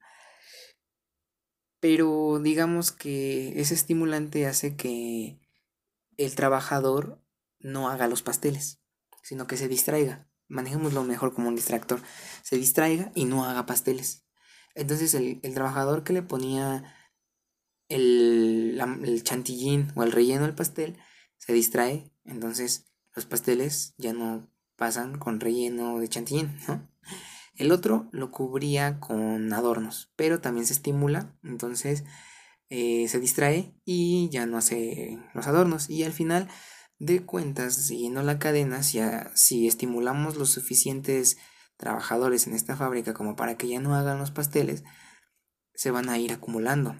Pero 1.80 2.38
digamos 2.38 2.92
que 2.92 3.58
ese 3.58 3.72
estimulante 3.72 4.46
hace 4.46 4.76
que 4.76 5.40
el 6.18 6.34
trabajador 6.34 7.24
no 7.60 7.88
haga 7.88 8.08
los 8.08 8.20
pasteles, 8.20 8.78
sino 9.22 9.46
que 9.46 9.56
se 9.56 9.68
distraiga. 9.68 10.28
Manejémoslo 10.48 11.02
mejor 11.02 11.32
como 11.32 11.48
un 11.48 11.56
distractor. 11.56 12.02
Se 12.42 12.56
distraiga 12.56 13.10
y 13.14 13.24
no 13.24 13.46
haga 13.46 13.64
pasteles. 13.64 14.26
Entonces 14.74 15.14
el, 15.14 15.40
trabajador 15.54 16.04
que 16.04 16.12
le 16.12 16.22
ponía 16.22 16.84
el, 17.88 18.80
el 19.04 19.24
chantillín 19.24 19.92
o 19.94 20.02
el 20.02 20.12
relleno 20.12 20.44
al 20.44 20.54
pastel 20.54 20.98
se 21.36 21.52
distrae. 21.52 22.12
Entonces 22.24 22.86
los 23.14 23.26
pasteles 23.26 23.94
ya 23.98 24.12
no 24.12 24.48
pasan 24.76 25.18
con 25.18 25.40
relleno 25.40 25.98
de 25.98 26.08
chantilly, 26.08 26.48
¿no? 26.68 26.88
El 27.60 27.72
otro 27.72 28.08
lo 28.12 28.30
cubría 28.30 29.00
con 29.00 29.52
adornos, 29.52 30.10
pero 30.16 30.40
también 30.40 30.66
se 30.66 30.72
estimula, 30.72 31.36
entonces 31.42 32.04
eh, 32.70 33.06
se 33.08 33.20
distrae 33.20 33.74
y 33.84 34.30
ya 34.30 34.46
no 34.46 34.56
hace 34.56 35.18
los 35.34 35.46
adornos. 35.46 35.90
Y 35.90 36.04
al 36.04 36.14
final 36.14 36.48
de 36.98 37.26
cuentas, 37.26 37.74
siguiendo 37.74 38.22
la 38.22 38.38
cadena, 38.38 38.82
si, 38.82 39.00
si 39.34 39.68
estimulamos 39.68 40.36
los 40.36 40.50
suficientes 40.50 41.36
trabajadores 41.80 42.46
en 42.46 42.52
esta 42.52 42.76
fábrica 42.76 43.14
como 43.14 43.34
para 43.34 43.56
que 43.56 43.66
ya 43.66 43.80
no 43.80 43.94
hagan 43.94 44.18
los 44.18 44.30
pasteles, 44.30 44.84
se 45.74 45.90
van 45.90 46.10
a 46.10 46.18
ir 46.18 46.30
acumulando. 46.30 46.94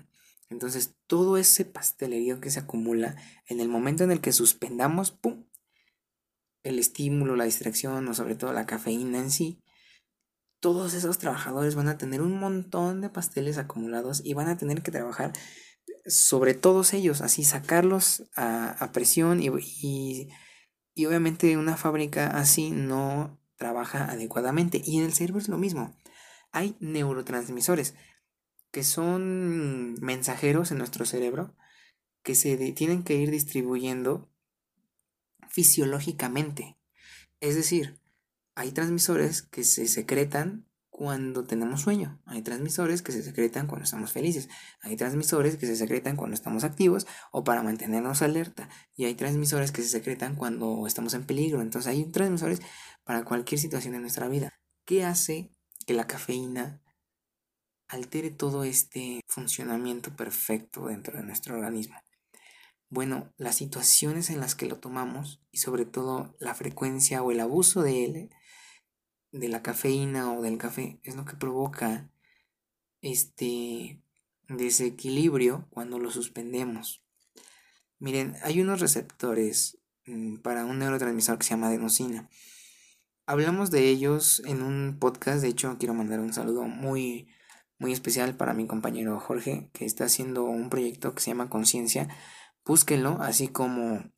Entonces, 0.48 0.96
todo 1.06 1.36
ese 1.36 1.66
pastelerío 1.66 2.40
que 2.40 2.50
se 2.50 2.60
acumula, 2.60 3.14
en 3.46 3.60
el 3.60 3.68
momento 3.68 4.02
en 4.02 4.10
el 4.10 4.22
que 4.22 4.32
suspendamos, 4.32 5.12
¡pum! 5.12 5.44
el 6.62 6.78
estímulo, 6.78 7.36
la 7.36 7.44
distracción 7.44 8.08
o 8.08 8.14
sobre 8.14 8.34
todo 8.34 8.52
la 8.52 8.66
cafeína 8.66 9.18
en 9.18 9.30
sí, 9.30 9.62
todos 10.60 10.94
esos 10.94 11.18
trabajadores 11.18 11.74
van 11.74 11.88
a 11.88 11.98
tener 11.98 12.22
un 12.22 12.38
montón 12.38 13.00
de 13.02 13.10
pasteles 13.10 13.58
acumulados 13.58 14.22
y 14.24 14.34
van 14.34 14.48
a 14.48 14.56
tener 14.56 14.82
que 14.82 14.90
trabajar 14.90 15.32
sobre 16.06 16.54
todos 16.54 16.94
ellos, 16.94 17.20
así 17.20 17.44
sacarlos 17.44 18.24
a, 18.34 18.90
presión 18.92 19.42
y, 19.42 19.48
y, 19.58 20.28
y, 20.94 21.06
obviamente 21.06 21.56
una 21.56 21.76
fábrica 21.76 22.28
así 22.28 22.70
no 22.70 23.40
trabaja 23.60 24.10
adecuadamente 24.10 24.80
y 24.82 24.98
en 24.98 25.04
el 25.04 25.12
cerebro 25.12 25.38
es 25.38 25.48
lo 25.48 25.58
mismo. 25.58 25.94
Hay 26.50 26.76
neurotransmisores 26.80 27.94
que 28.70 28.82
son 28.82 29.94
mensajeros 30.00 30.70
en 30.70 30.78
nuestro 30.78 31.04
cerebro 31.04 31.54
que 32.22 32.34
se 32.34 32.56
tienen 32.72 33.02
que 33.02 33.16
ir 33.16 33.30
distribuyendo 33.30 34.32
fisiológicamente. 35.50 36.78
Es 37.40 37.54
decir, 37.54 38.00
hay 38.54 38.72
transmisores 38.72 39.42
que 39.42 39.62
se 39.62 39.86
secretan 39.88 40.66
cuando 41.00 41.44
tenemos 41.44 41.80
sueño, 41.80 42.20
hay 42.26 42.42
transmisores 42.42 43.00
que 43.00 43.10
se 43.10 43.22
secretan 43.22 43.66
cuando 43.66 43.84
estamos 43.84 44.12
felices, 44.12 44.50
hay 44.82 44.96
transmisores 44.96 45.56
que 45.56 45.64
se 45.64 45.74
secretan 45.74 46.14
cuando 46.14 46.34
estamos 46.34 46.62
activos 46.62 47.06
o 47.32 47.42
para 47.42 47.62
mantenernos 47.62 48.20
alerta, 48.20 48.68
y 48.94 49.06
hay 49.06 49.14
transmisores 49.14 49.72
que 49.72 49.80
se 49.80 49.88
secretan 49.88 50.36
cuando 50.36 50.86
estamos 50.86 51.14
en 51.14 51.24
peligro. 51.24 51.62
Entonces 51.62 51.90
hay 51.90 52.04
transmisores 52.04 52.60
para 53.02 53.24
cualquier 53.24 53.58
situación 53.58 53.94
de 53.94 54.00
nuestra 54.00 54.28
vida. 54.28 54.52
¿Qué 54.84 55.02
hace 55.02 55.54
que 55.86 55.94
la 55.94 56.06
cafeína 56.06 56.82
altere 57.88 58.30
todo 58.30 58.64
este 58.64 59.22
funcionamiento 59.26 60.14
perfecto 60.14 60.88
dentro 60.88 61.16
de 61.16 61.24
nuestro 61.24 61.54
organismo? 61.54 61.96
Bueno, 62.90 63.32
las 63.38 63.54
situaciones 63.54 64.28
en 64.28 64.38
las 64.38 64.54
que 64.54 64.66
lo 64.66 64.76
tomamos 64.76 65.40
y 65.50 65.60
sobre 65.60 65.86
todo 65.86 66.36
la 66.40 66.54
frecuencia 66.54 67.22
o 67.22 67.30
el 67.30 67.40
abuso 67.40 67.82
de 67.82 68.04
él, 68.04 68.30
de 69.32 69.48
la 69.48 69.62
cafeína 69.62 70.32
o 70.32 70.42
del 70.42 70.58
café, 70.58 71.00
es 71.02 71.16
lo 71.16 71.24
que 71.24 71.36
provoca 71.36 72.10
este 73.00 74.02
desequilibrio 74.48 75.68
cuando 75.70 75.98
lo 75.98 76.10
suspendemos. 76.10 77.02
Miren, 77.98 78.36
hay 78.42 78.60
unos 78.60 78.80
receptores 78.80 79.78
mm, 80.06 80.38
para 80.38 80.64
un 80.64 80.78
neurotransmisor 80.78 81.38
que 81.38 81.44
se 81.44 81.50
llama 81.50 81.68
adenosina. 81.68 82.28
Hablamos 83.26 83.70
de 83.70 83.88
ellos 83.88 84.42
en 84.46 84.62
un 84.62 84.98
podcast, 84.98 85.42
de 85.42 85.48
hecho 85.48 85.76
quiero 85.78 85.94
mandar 85.94 86.20
un 86.20 86.32
saludo 86.32 86.64
muy 86.64 87.28
muy 87.78 87.92
especial 87.94 88.36
para 88.36 88.52
mi 88.52 88.66
compañero 88.66 89.18
Jorge, 89.18 89.70
que 89.72 89.86
está 89.86 90.04
haciendo 90.04 90.44
un 90.44 90.68
proyecto 90.68 91.14
que 91.14 91.22
se 91.22 91.30
llama 91.30 91.48
Conciencia 91.48 92.08
búsquenlo 92.64 93.18
así 93.20 93.48
como 93.48 94.12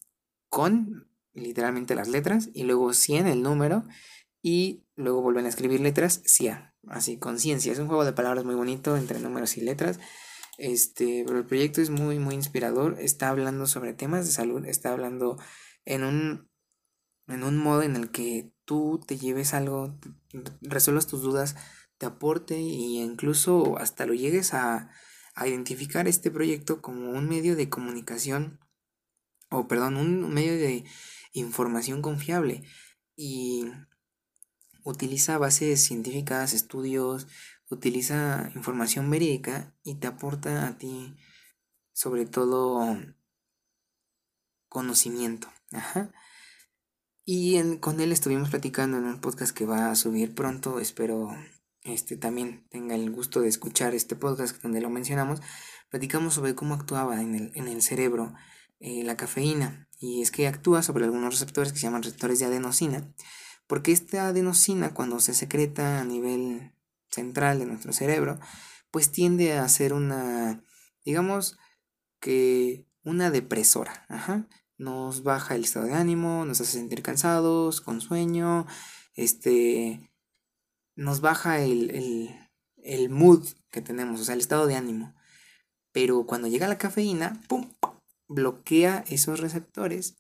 con 0.48 1.08
literalmente 1.32 1.94
las 1.94 2.08
letras 2.08 2.50
y 2.52 2.64
luego 2.64 2.92
100 2.92 3.26
el 3.26 3.42
número 3.42 3.84
y 4.42 4.84
luego 4.96 5.22
vuelven 5.22 5.46
a 5.46 5.48
escribir 5.48 5.80
letras 5.80 6.22
CIA, 6.26 6.74
así 6.88 7.18
conciencia. 7.18 7.72
Es 7.72 7.78
un 7.78 7.86
juego 7.86 8.04
de 8.04 8.12
palabras 8.12 8.44
muy 8.44 8.54
bonito 8.54 8.96
entre 8.96 9.20
números 9.20 9.56
y 9.56 9.62
letras. 9.62 10.00
Este, 10.58 11.24
pero 11.26 11.38
el 11.38 11.46
proyecto 11.46 11.80
es 11.80 11.88
muy 11.90 12.18
muy 12.18 12.34
inspirador, 12.34 12.96
está 13.00 13.30
hablando 13.30 13.66
sobre 13.66 13.94
temas 13.94 14.26
de 14.26 14.32
salud, 14.32 14.66
está 14.66 14.92
hablando 14.92 15.38
en 15.84 16.04
un 16.04 16.50
en 17.28 17.44
un 17.44 17.56
modo 17.56 17.82
en 17.82 17.96
el 17.96 18.10
que 18.10 18.52
tú 18.64 19.00
te 19.06 19.16
lleves 19.16 19.54
algo, 19.54 19.98
resuelvas 20.60 21.06
tus 21.06 21.22
dudas, 21.22 21.56
te 21.96 22.06
aporte 22.06 22.56
e 22.56 22.60
incluso 22.60 23.78
hasta 23.78 24.04
lo 24.04 24.12
llegues 24.12 24.52
a 24.52 24.90
a 25.34 25.48
identificar 25.48 26.08
este 26.08 26.30
proyecto 26.30 26.82
como 26.82 27.10
un 27.10 27.28
medio 27.28 27.56
de 27.56 27.68
comunicación, 27.68 28.60
o 29.50 29.66
perdón, 29.68 29.96
un 29.96 30.32
medio 30.32 30.52
de 30.52 30.84
información 31.32 32.02
confiable 32.02 32.64
y 33.16 33.64
utiliza 34.84 35.38
bases 35.38 35.82
científicas, 35.82 36.52
estudios, 36.52 37.26
utiliza 37.70 38.50
información 38.54 39.10
verídica 39.10 39.74
y 39.82 39.96
te 39.96 40.06
aporta 40.06 40.66
a 40.66 40.78
ti 40.78 41.16
sobre 41.92 42.26
todo 42.26 42.96
conocimiento. 44.68 45.48
Y 47.24 47.78
con 47.78 48.00
él 48.00 48.12
estuvimos 48.12 48.50
platicando 48.50 48.98
en 48.98 49.04
un 49.04 49.20
podcast 49.20 49.56
que 49.56 49.64
va 49.64 49.90
a 49.90 49.96
subir 49.96 50.34
pronto, 50.34 50.80
espero 50.80 51.30
este, 51.84 52.16
también 52.16 52.66
tenga 52.68 52.94
el 52.94 53.10
gusto 53.10 53.40
de 53.40 53.48
escuchar 53.48 53.94
este 53.94 54.16
podcast 54.16 54.60
donde 54.62 54.80
lo 54.80 54.90
mencionamos, 54.90 55.40
platicamos 55.88 56.34
sobre 56.34 56.54
cómo 56.54 56.74
actuaba 56.74 57.20
en 57.20 57.34
el, 57.34 57.52
en 57.54 57.68
el 57.68 57.82
cerebro 57.82 58.34
eh, 58.80 59.04
la 59.04 59.16
cafeína. 59.16 59.88
Y 60.00 60.22
es 60.22 60.30
que 60.32 60.48
actúa 60.48 60.82
sobre 60.82 61.04
algunos 61.04 61.34
receptores 61.34 61.72
que 61.72 61.78
se 61.78 61.86
llaman 61.86 62.02
receptores 62.02 62.40
de 62.40 62.46
adenosina, 62.46 63.14
porque 63.72 63.92
esta 63.92 64.28
adenosina 64.28 64.92
cuando 64.92 65.18
se 65.18 65.32
secreta 65.32 65.98
a 65.98 66.04
nivel 66.04 66.74
central 67.08 67.58
de 67.58 67.64
nuestro 67.64 67.94
cerebro, 67.94 68.38
pues 68.90 69.10
tiende 69.10 69.54
a 69.54 69.66
ser 69.66 69.94
una, 69.94 70.62
digamos 71.06 71.56
que 72.20 72.86
una 73.02 73.30
depresora. 73.30 74.06
Nos 74.76 75.22
baja 75.22 75.54
el 75.54 75.64
estado 75.64 75.86
de 75.86 75.94
ánimo, 75.94 76.44
nos 76.44 76.60
hace 76.60 76.72
sentir 76.72 77.00
cansados, 77.02 77.80
con 77.80 78.02
sueño, 78.02 78.66
este, 79.14 80.12
nos 80.94 81.22
baja 81.22 81.62
el, 81.62 82.28
el, 82.76 83.08
mood 83.08 83.48
que 83.70 83.80
tenemos, 83.80 84.20
o 84.20 84.24
sea, 84.24 84.34
el 84.34 84.42
estado 84.42 84.66
de 84.66 84.74
ánimo. 84.74 85.14
Pero 85.92 86.26
cuando 86.26 86.46
llega 86.46 86.68
la 86.68 86.76
cafeína, 86.76 87.40
¡pum! 87.48 87.72
bloquea 88.28 89.02
esos 89.08 89.40
receptores. 89.40 90.18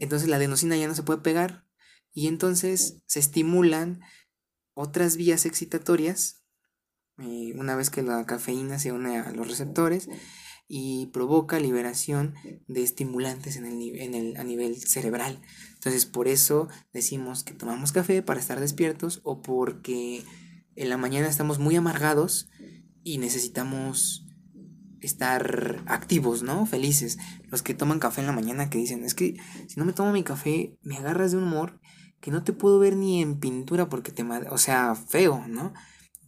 Entonces 0.00 0.28
la 0.28 0.38
adenosina 0.38 0.76
ya 0.76 0.88
no 0.88 0.96
se 0.96 1.04
puede 1.04 1.20
pegar 1.20 1.70
y 2.12 2.28
entonces 2.28 2.98
se 3.06 3.20
estimulan 3.20 4.00
otras 4.74 5.16
vías 5.16 5.46
excitatorias 5.46 6.42
eh, 7.18 7.52
una 7.56 7.76
vez 7.76 7.90
que 7.90 8.02
la 8.02 8.24
cafeína 8.24 8.78
se 8.78 8.92
une 8.92 9.18
a 9.18 9.32
los 9.32 9.48
receptores 9.48 10.08
y 10.66 11.06
provoca 11.06 11.60
liberación 11.60 12.34
de 12.66 12.82
estimulantes 12.82 13.56
en 13.56 13.66
el, 13.66 14.00
en 14.00 14.14
el, 14.14 14.36
a 14.38 14.44
nivel 14.44 14.76
cerebral. 14.76 15.40
Entonces 15.74 16.06
por 16.06 16.28
eso 16.28 16.68
decimos 16.92 17.44
que 17.44 17.52
tomamos 17.52 17.92
café 17.92 18.22
para 18.22 18.40
estar 18.40 18.58
despiertos 18.58 19.20
o 19.24 19.42
porque 19.42 20.24
en 20.74 20.88
la 20.88 20.96
mañana 20.96 21.28
estamos 21.28 21.58
muy 21.58 21.76
amargados 21.76 22.48
y 23.04 23.18
necesitamos 23.18 24.26
estar 25.02 25.82
activos, 25.86 26.42
¿no? 26.42 26.64
Felices. 26.64 27.18
Los 27.50 27.62
que 27.62 27.74
toman 27.74 27.98
café 27.98 28.20
en 28.20 28.28
la 28.28 28.32
mañana 28.32 28.70
que 28.70 28.78
dicen, 28.78 29.04
es 29.04 29.14
que 29.14 29.36
si 29.68 29.78
no 29.78 29.84
me 29.84 29.92
tomo 29.92 30.12
mi 30.12 30.22
café, 30.22 30.78
me 30.82 30.96
agarras 30.96 31.32
de 31.32 31.38
un 31.38 31.44
humor 31.44 31.80
que 32.22 32.30
no 32.30 32.44
te 32.44 32.52
puedo 32.52 32.78
ver 32.78 32.96
ni 32.96 33.20
en 33.20 33.40
pintura 33.40 33.88
porque 33.88 34.12
te... 34.12 34.22
O 34.22 34.56
sea, 34.56 34.94
feo, 34.94 35.44
¿no? 35.48 35.74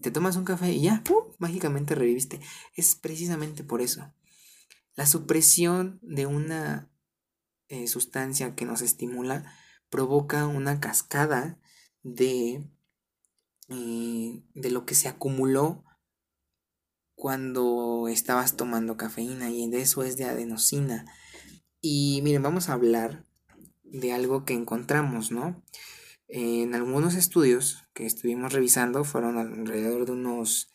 Te 0.02 0.10
tomas 0.10 0.36
un 0.36 0.44
café 0.44 0.72
y 0.72 0.82
ya, 0.82 1.02
¡pum! 1.04 1.32
Mágicamente 1.38 1.94
reviviste. 1.94 2.40
Es 2.74 2.96
precisamente 2.96 3.62
por 3.62 3.80
eso. 3.80 4.12
La 4.96 5.06
supresión 5.06 6.00
de 6.02 6.26
una 6.26 6.90
eh, 7.68 7.86
sustancia 7.86 8.56
que 8.56 8.66
nos 8.66 8.82
estimula 8.82 9.54
provoca 9.88 10.48
una 10.48 10.80
cascada 10.80 11.60
de, 12.02 12.68
eh, 13.68 14.42
de 14.52 14.70
lo 14.72 14.84
que 14.86 14.96
se 14.96 15.06
acumuló 15.08 15.84
cuando 17.14 18.08
estabas 18.08 18.56
tomando 18.56 18.96
cafeína 18.96 19.48
y 19.50 19.70
de 19.70 19.80
eso 19.82 20.02
es 20.02 20.16
de 20.16 20.24
adenosina. 20.24 21.06
Y 21.80 22.20
miren, 22.24 22.42
vamos 22.42 22.68
a 22.68 22.72
hablar 22.72 23.24
de 23.94 24.12
algo 24.12 24.44
que 24.44 24.54
encontramos, 24.54 25.30
¿no? 25.30 25.62
En 26.28 26.74
algunos 26.74 27.14
estudios 27.14 27.84
que 27.94 28.06
estuvimos 28.06 28.52
revisando, 28.52 29.04
fueron 29.04 29.38
alrededor 29.38 30.06
de 30.06 30.12
unos 30.12 30.74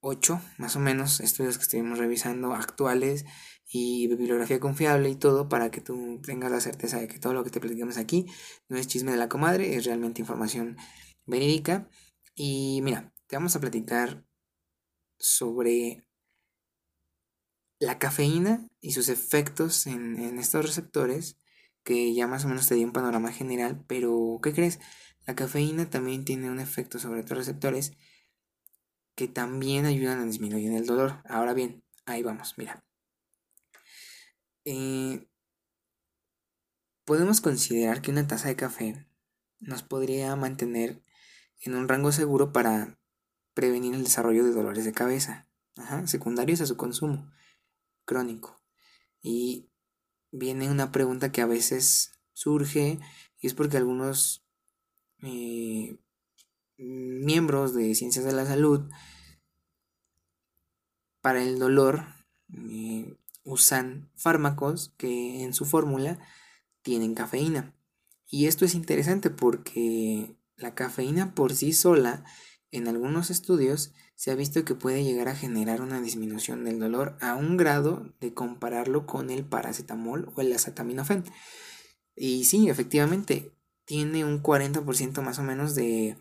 8 0.00 0.40
más 0.58 0.76
o 0.76 0.80
menos 0.80 1.20
estudios 1.20 1.58
que 1.58 1.64
estuvimos 1.64 1.98
revisando 1.98 2.54
actuales 2.54 3.26
y 3.66 4.08
bibliografía 4.08 4.58
confiable 4.58 5.10
y 5.10 5.16
todo 5.16 5.48
para 5.48 5.70
que 5.70 5.80
tú 5.80 6.20
tengas 6.22 6.50
la 6.50 6.60
certeza 6.60 6.98
de 6.98 7.06
que 7.06 7.18
todo 7.18 7.34
lo 7.34 7.44
que 7.44 7.50
te 7.50 7.60
platicamos 7.60 7.98
aquí 7.98 8.26
no 8.68 8.78
es 8.78 8.86
chisme 8.86 9.12
de 9.12 9.18
la 9.18 9.28
comadre, 9.28 9.76
es 9.76 9.84
realmente 9.84 10.22
información 10.22 10.76
verídica. 11.26 11.88
Y 12.34 12.80
mira, 12.82 13.12
te 13.26 13.36
vamos 13.36 13.54
a 13.56 13.60
platicar 13.60 14.24
sobre 15.18 16.04
la 17.78 17.98
cafeína 17.98 18.66
y 18.80 18.92
sus 18.92 19.08
efectos 19.08 19.86
en, 19.86 20.38
estos 20.38 20.64
receptores, 20.64 21.38
que 21.90 22.14
ya 22.14 22.28
más 22.28 22.44
o 22.44 22.48
menos 22.48 22.68
te 22.68 22.76
di 22.76 22.84
un 22.84 22.92
panorama 22.92 23.32
general, 23.32 23.84
pero 23.88 24.38
¿qué 24.44 24.52
crees? 24.52 24.78
La 25.26 25.34
cafeína 25.34 25.90
también 25.90 26.24
tiene 26.24 26.48
un 26.48 26.60
efecto 26.60 27.00
sobre 27.00 27.18
estos 27.18 27.36
receptores 27.36 27.94
que 29.16 29.26
también 29.26 29.86
ayudan 29.86 30.20
a 30.20 30.24
disminuir 30.24 30.70
el 30.70 30.86
dolor. 30.86 31.20
Ahora 31.28 31.52
bien, 31.52 31.82
ahí 32.06 32.22
vamos, 32.22 32.54
mira. 32.58 32.84
Eh, 34.64 35.26
podemos 37.04 37.40
considerar 37.40 38.02
que 38.02 38.12
una 38.12 38.28
taza 38.28 38.46
de 38.46 38.54
café 38.54 39.08
nos 39.58 39.82
podría 39.82 40.36
mantener 40.36 41.02
en 41.58 41.74
un 41.74 41.88
rango 41.88 42.12
seguro 42.12 42.52
para 42.52 43.00
prevenir 43.52 43.96
el 43.96 44.04
desarrollo 44.04 44.44
de 44.44 44.52
dolores 44.52 44.84
de 44.84 44.92
cabeza, 44.92 45.48
secundarios 46.04 46.60
a 46.60 46.66
su 46.66 46.76
consumo 46.76 47.32
crónico. 48.04 48.62
Y 49.22 49.69
viene 50.30 50.70
una 50.70 50.92
pregunta 50.92 51.32
que 51.32 51.40
a 51.40 51.46
veces 51.46 52.12
surge 52.32 52.98
y 53.40 53.46
es 53.46 53.54
porque 53.54 53.76
algunos 53.76 54.44
eh, 55.22 55.98
miembros 56.76 57.74
de 57.74 57.94
ciencias 57.94 58.24
de 58.24 58.32
la 58.32 58.46
salud 58.46 58.88
para 61.20 61.42
el 61.42 61.58
dolor 61.58 62.04
eh, 62.52 63.16
usan 63.44 64.10
fármacos 64.14 64.94
que 64.96 65.42
en 65.42 65.54
su 65.54 65.64
fórmula 65.64 66.18
tienen 66.82 67.14
cafeína. 67.14 67.74
Y 68.26 68.46
esto 68.46 68.64
es 68.64 68.74
interesante 68.74 69.28
porque 69.28 70.36
la 70.56 70.74
cafeína 70.74 71.34
por 71.34 71.54
sí 71.54 71.72
sola 71.72 72.24
en 72.72 72.88
algunos 72.88 73.30
estudios 73.30 73.92
se 74.14 74.30
ha 74.30 74.34
visto 74.34 74.64
que 74.64 74.74
puede 74.74 75.02
llegar 75.02 75.28
a 75.28 75.34
generar 75.34 75.80
una 75.80 76.00
disminución 76.00 76.64
del 76.64 76.78
dolor 76.78 77.16
a 77.20 77.34
un 77.34 77.56
grado 77.56 78.12
de 78.20 78.32
compararlo 78.34 79.06
con 79.06 79.30
el 79.30 79.44
paracetamol 79.44 80.32
o 80.34 80.40
el 80.40 80.52
acetaminofén. 80.52 81.24
Y 82.14 82.44
sí, 82.44 82.68
efectivamente, 82.68 83.50
tiene 83.84 84.24
un 84.24 84.42
40% 84.42 85.22
más 85.22 85.38
o 85.38 85.42
menos 85.42 85.74
de, 85.74 86.16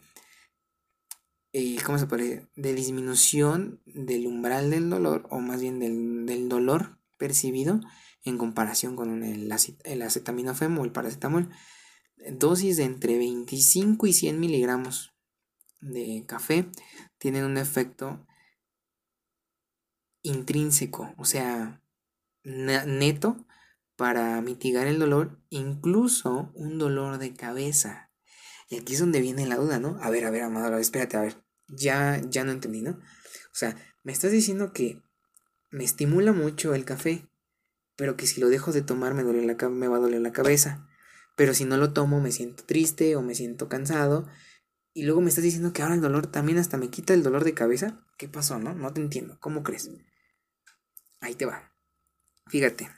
eh, 1.54 1.78
¿cómo 1.86 2.00
se 2.00 2.08
puede? 2.08 2.48
De 2.56 2.74
disminución 2.74 3.82
del 3.86 4.28
umbral 4.28 4.70
del 4.70 4.90
dolor, 4.90 5.28
o 5.30 5.40
más 5.40 5.62
bien 5.62 5.80
del, 5.80 6.50
dolor 6.50 6.98
percibido 7.18 7.82
en 8.24 8.38
comparación 8.38 8.96
con 8.96 9.24
el, 9.24 9.54
el 9.84 10.02
acetaminofén 10.02 10.78
o 10.78 10.86
el 10.86 10.92
paracetamol. 10.92 11.50
Dosis 12.32 12.78
de 12.78 12.84
entre 12.84 13.18
25 13.18 14.08
y 14.08 14.14
100 14.14 14.40
miligramos 14.40 15.14
de 15.82 16.26
café 16.28 16.70
tienen 17.18 17.46
un 17.46 17.58
efecto 17.58 18.26
intrínseco, 20.22 21.14
o 21.18 21.26
sea, 21.26 21.82
neto 22.44 23.46
para 23.96 24.42
mitigar 24.42 24.88
el 24.88 25.00
dolor, 25.00 25.42
incluso 25.50 26.52
un 26.54 26.78
dolor 26.78 27.18
de 27.18 27.34
cabeza. 27.34 28.12
Y 28.70 28.78
aquí 28.78 28.94
es 28.94 29.00
donde 29.00 29.22
viene 29.22 29.48
la 29.48 29.58
duda, 29.58 29.80
¿no? 29.80 29.98
A 30.02 30.10
ver, 30.10 30.26
a 30.26 30.30
ver, 30.30 30.44
Amado, 30.44 30.78
espérate, 30.78 31.18
a 31.18 31.22
ver, 31.22 31.44
ya, 31.68 32.22
ya 32.30 32.44
no 32.44 32.52
entendí, 32.52 32.82
¿no? 32.82 32.92
O 32.92 33.56
sea, 33.56 33.76
me 34.04 34.12
estás 34.12 34.32
diciendo 34.32 34.74
que 34.74 35.02
me 35.72 35.84
estimula 35.84 36.34
mucho 36.34 36.74
el 36.74 36.86
café, 36.86 37.28
pero 37.96 38.16
que 38.16 38.28
si 38.28 38.40
lo 38.40 38.50
dejo 38.50 38.72
de 38.72 38.82
tomar 38.82 39.14
me, 39.14 39.24
duele 39.24 39.46
la, 39.46 39.70
me 39.70 39.88
va 39.88 39.98
a 39.98 40.00
doler 40.00 40.22
la 40.22 40.32
cabeza. 40.32 40.88
Pero 41.36 41.54
si 41.54 41.66
no 41.66 41.78
lo 41.78 41.94
tomo 41.94 42.22
me 42.22 42.32
siento 42.32 42.64
triste 42.64 43.16
o 43.16 43.22
me 43.22 43.36
siento 43.36 43.70
cansado 43.70 44.28
y 45.00 45.04
luego 45.04 45.22
me 45.22 45.30
estás 45.30 45.46
diciendo 45.46 45.72
que 45.72 45.82
ahora 45.82 45.96
el 45.96 46.02
dolor 46.02 46.28
también 46.28 46.58
hasta 46.58 46.76
me 46.76 46.90
quita 46.90 47.14
el 47.14 47.24
dolor 47.24 47.46
de 47.46 47.54
cabeza. 47.54 48.06
¿Qué 48.18 48.28
pasó, 48.28 48.60
no? 48.60 48.76
No 48.76 48.92
te 48.92 49.00
entiendo. 49.00 49.38
¿Cómo 49.40 49.64
crees? 49.64 49.90
Ahí 51.22 51.36
te 51.36 51.46
va. 51.46 51.74
Fíjate. 52.48 52.90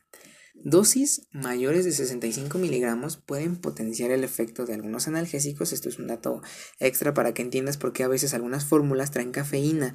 Dosis 0.55 1.27
mayores 1.31 1.85
de 1.85 1.91
65 1.91 2.57
miligramos 2.57 3.17
pueden 3.17 3.55
potenciar 3.55 4.09
el 4.09 4.23
efecto 4.23 4.65
de 4.65 4.73
algunos 4.73 5.07
analgésicos. 5.07 5.73
Esto 5.73 5.89
es 5.89 5.99
un 5.99 6.07
dato 6.07 6.41
extra 6.79 7.13
para 7.13 7.35
que 7.35 7.43
entiendas 7.43 7.77
por 7.77 7.93
qué 7.93 8.01
a 8.01 8.07
veces 8.07 8.33
algunas 8.33 8.65
fórmulas 8.65 9.11
traen 9.11 9.31
cafeína 9.31 9.93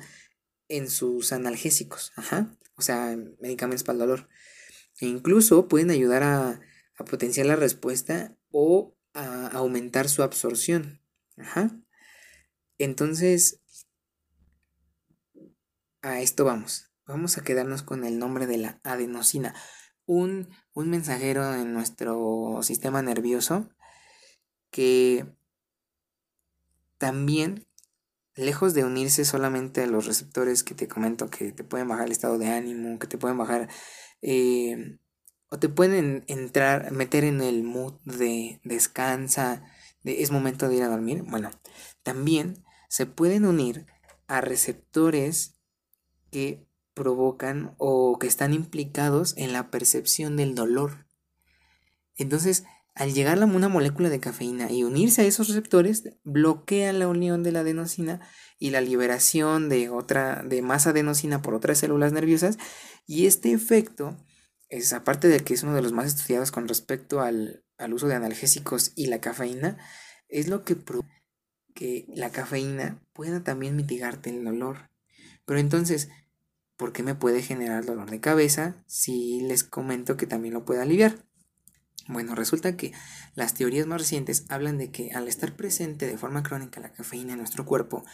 en 0.69 0.89
sus 0.89 1.33
analgésicos. 1.33 2.13
Ajá. 2.15 2.57
O 2.77 2.83
sea, 2.83 3.19
medicamentos 3.41 3.83
para 3.83 3.95
el 3.95 3.99
dolor. 3.99 4.29
E 5.01 5.07
incluso 5.07 5.67
pueden 5.67 5.91
ayudar 5.91 6.23
a, 6.23 6.61
a 6.99 7.05
potenciar 7.05 7.47
la 7.47 7.57
respuesta 7.57 8.39
o 8.53 8.97
a 9.13 9.49
aumentar 9.49 10.09
su 10.09 10.23
absorción. 10.23 11.01
Ajá. 11.37 11.83
Entonces, 12.79 13.61
a 16.03 16.21
esto 16.21 16.45
vamos. 16.45 16.91
Vamos 17.07 17.39
a 17.39 17.45
quedarnos 17.45 17.83
con 17.83 18.05
el 18.05 18.19
nombre 18.19 18.47
de 18.47 18.59
la 18.59 18.81
adenosina. 18.83 19.55
Un, 20.07 20.49
un 20.73 20.91
mensajero 20.91 21.55
en 21.55 21.73
nuestro 21.73 22.61
sistema 22.63 23.03
nervioso 23.03 23.69
que 24.71 25.27
también, 26.99 27.67
lejos 28.35 28.75
de 28.75 28.85
unirse 28.85 29.25
solamente 29.25 29.83
a 29.83 29.87
los 29.87 30.07
receptores 30.07 30.63
que 30.63 30.75
te 30.75 30.89
comento 30.89 31.31
que 31.31 31.53
te 31.53 31.65
pueden 31.65 31.89
bajar 31.89 32.07
el 32.07 32.13
estado 32.13 32.39
de 32.39 32.49
ánimo, 32.49 32.99
que 32.99 33.07
te 33.07 33.19
pueden 33.19 33.39
bajar 33.39 33.69
eh, 34.23 34.99
o 35.49 35.59
te 35.59 35.69
pueden 35.69 36.25
entrar, 36.27 36.91
meter 36.93 37.25
en 37.25 37.41
el 37.41 37.63
mood 37.63 37.95
de 38.05 38.61
descansa, 38.65 39.63
de 40.03 40.23
es 40.23 40.31
momento 40.31 40.69
de 40.69 40.77
ir 40.77 40.83
a 40.83 40.89
dormir. 40.89 41.23
Bueno, 41.23 41.51
también 42.03 42.66
se 42.89 43.07
pueden 43.07 43.45
unir 43.45 43.87
a 44.27 44.41
receptores 44.41 45.55
que 46.31 46.67
provocan 46.95 47.75
o 47.79 48.19
que 48.19 48.27
están 48.27 48.53
implicados 48.55 49.35
en 49.37 49.53
la 49.53 49.71
percepción 49.71 50.37
del 50.37 50.55
dolor. 50.55 51.07
Entonces, 52.17 52.65
al 52.95 53.13
llegar 53.13 53.39
una 53.45 53.69
molécula 53.69 54.09
de 54.09 54.21
cafeína 54.21 54.73
y 54.73 54.83
unirse 54.83 55.21
a 55.21 55.25
esos 55.27 55.49
receptores, 55.49 56.15
bloquea 56.25 56.95
la 56.95 57.09
unión 57.09 57.43
de 57.43 57.53
la 57.53 57.61
adenosina 57.61 58.21
y 58.59 58.71
la 58.71 58.81
liberación 58.81 59.69
de 59.69 59.91
otra 59.91 60.43
de 60.43 60.63
más 60.63 60.87
adenosina 60.87 61.43
por 61.43 61.55
otras 61.55 61.79
células 61.79 62.15
nerviosas 62.15 62.57
y 63.07 63.27
este 63.27 63.53
efecto 63.53 64.17
es 64.71 64.95
aparte 64.95 65.29
de 65.29 65.41
que 65.41 65.53
es 65.53 65.63
uno 65.63 65.75
de 65.75 65.83
los 65.83 65.93
más 65.93 66.07
estudiados 66.07 66.51
con 66.51 66.67
respecto 66.67 67.21
al, 67.21 67.65
al 67.77 67.93
uso 67.93 68.09
de 68.09 68.15
analgésicos 68.15 68.93
y 68.97 69.07
la 69.07 69.21
cafeína, 69.21 69.77
es 70.29 70.49
lo 70.49 70.65
que 70.65 70.75
provoca 70.75 71.16
que 71.77 72.07
la 72.09 72.31
cafeína 72.31 73.01
pueda 73.13 73.45
también 73.45 73.77
mitigarte 73.77 74.31
el 74.31 74.45
dolor. 74.45 74.91
Pero 75.45 75.61
entonces, 75.61 76.09
¿por 76.77 76.93
qué 76.93 77.05
me 77.05 77.15
puede 77.15 77.43
generar 77.43 77.85
dolor 77.85 78.11
de 78.11 78.21
cabeza 78.21 78.83
si 78.89 79.43
les 79.43 79.63
comento 79.63 80.17
que 80.17 80.27
también 80.27 80.55
lo 80.55 80.65
puede 80.65 80.83
aliviar? 80.83 81.25
Bueno, 82.09 82.35
resulta 82.35 82.77
que 82.77 82.93
las 83.35 83.55
teorías 83.55 83.87
más 83.87 84.01
recientes 84.01 84.47
hablan 84.49 84.79
de 84.79 84.91
que 84.91 85.13
al 85.13 85.29
estar 85.29 85.55
presente 85.55 86.07
de 86.07 86.19
forma 86.19 86.43
crónica 86.43 86.81
la 86.81 86.93
cafeína 86.93 87.33
en 87.33 87.39
nuestro 87.39 87.65
cuerpo, 87.65 88.05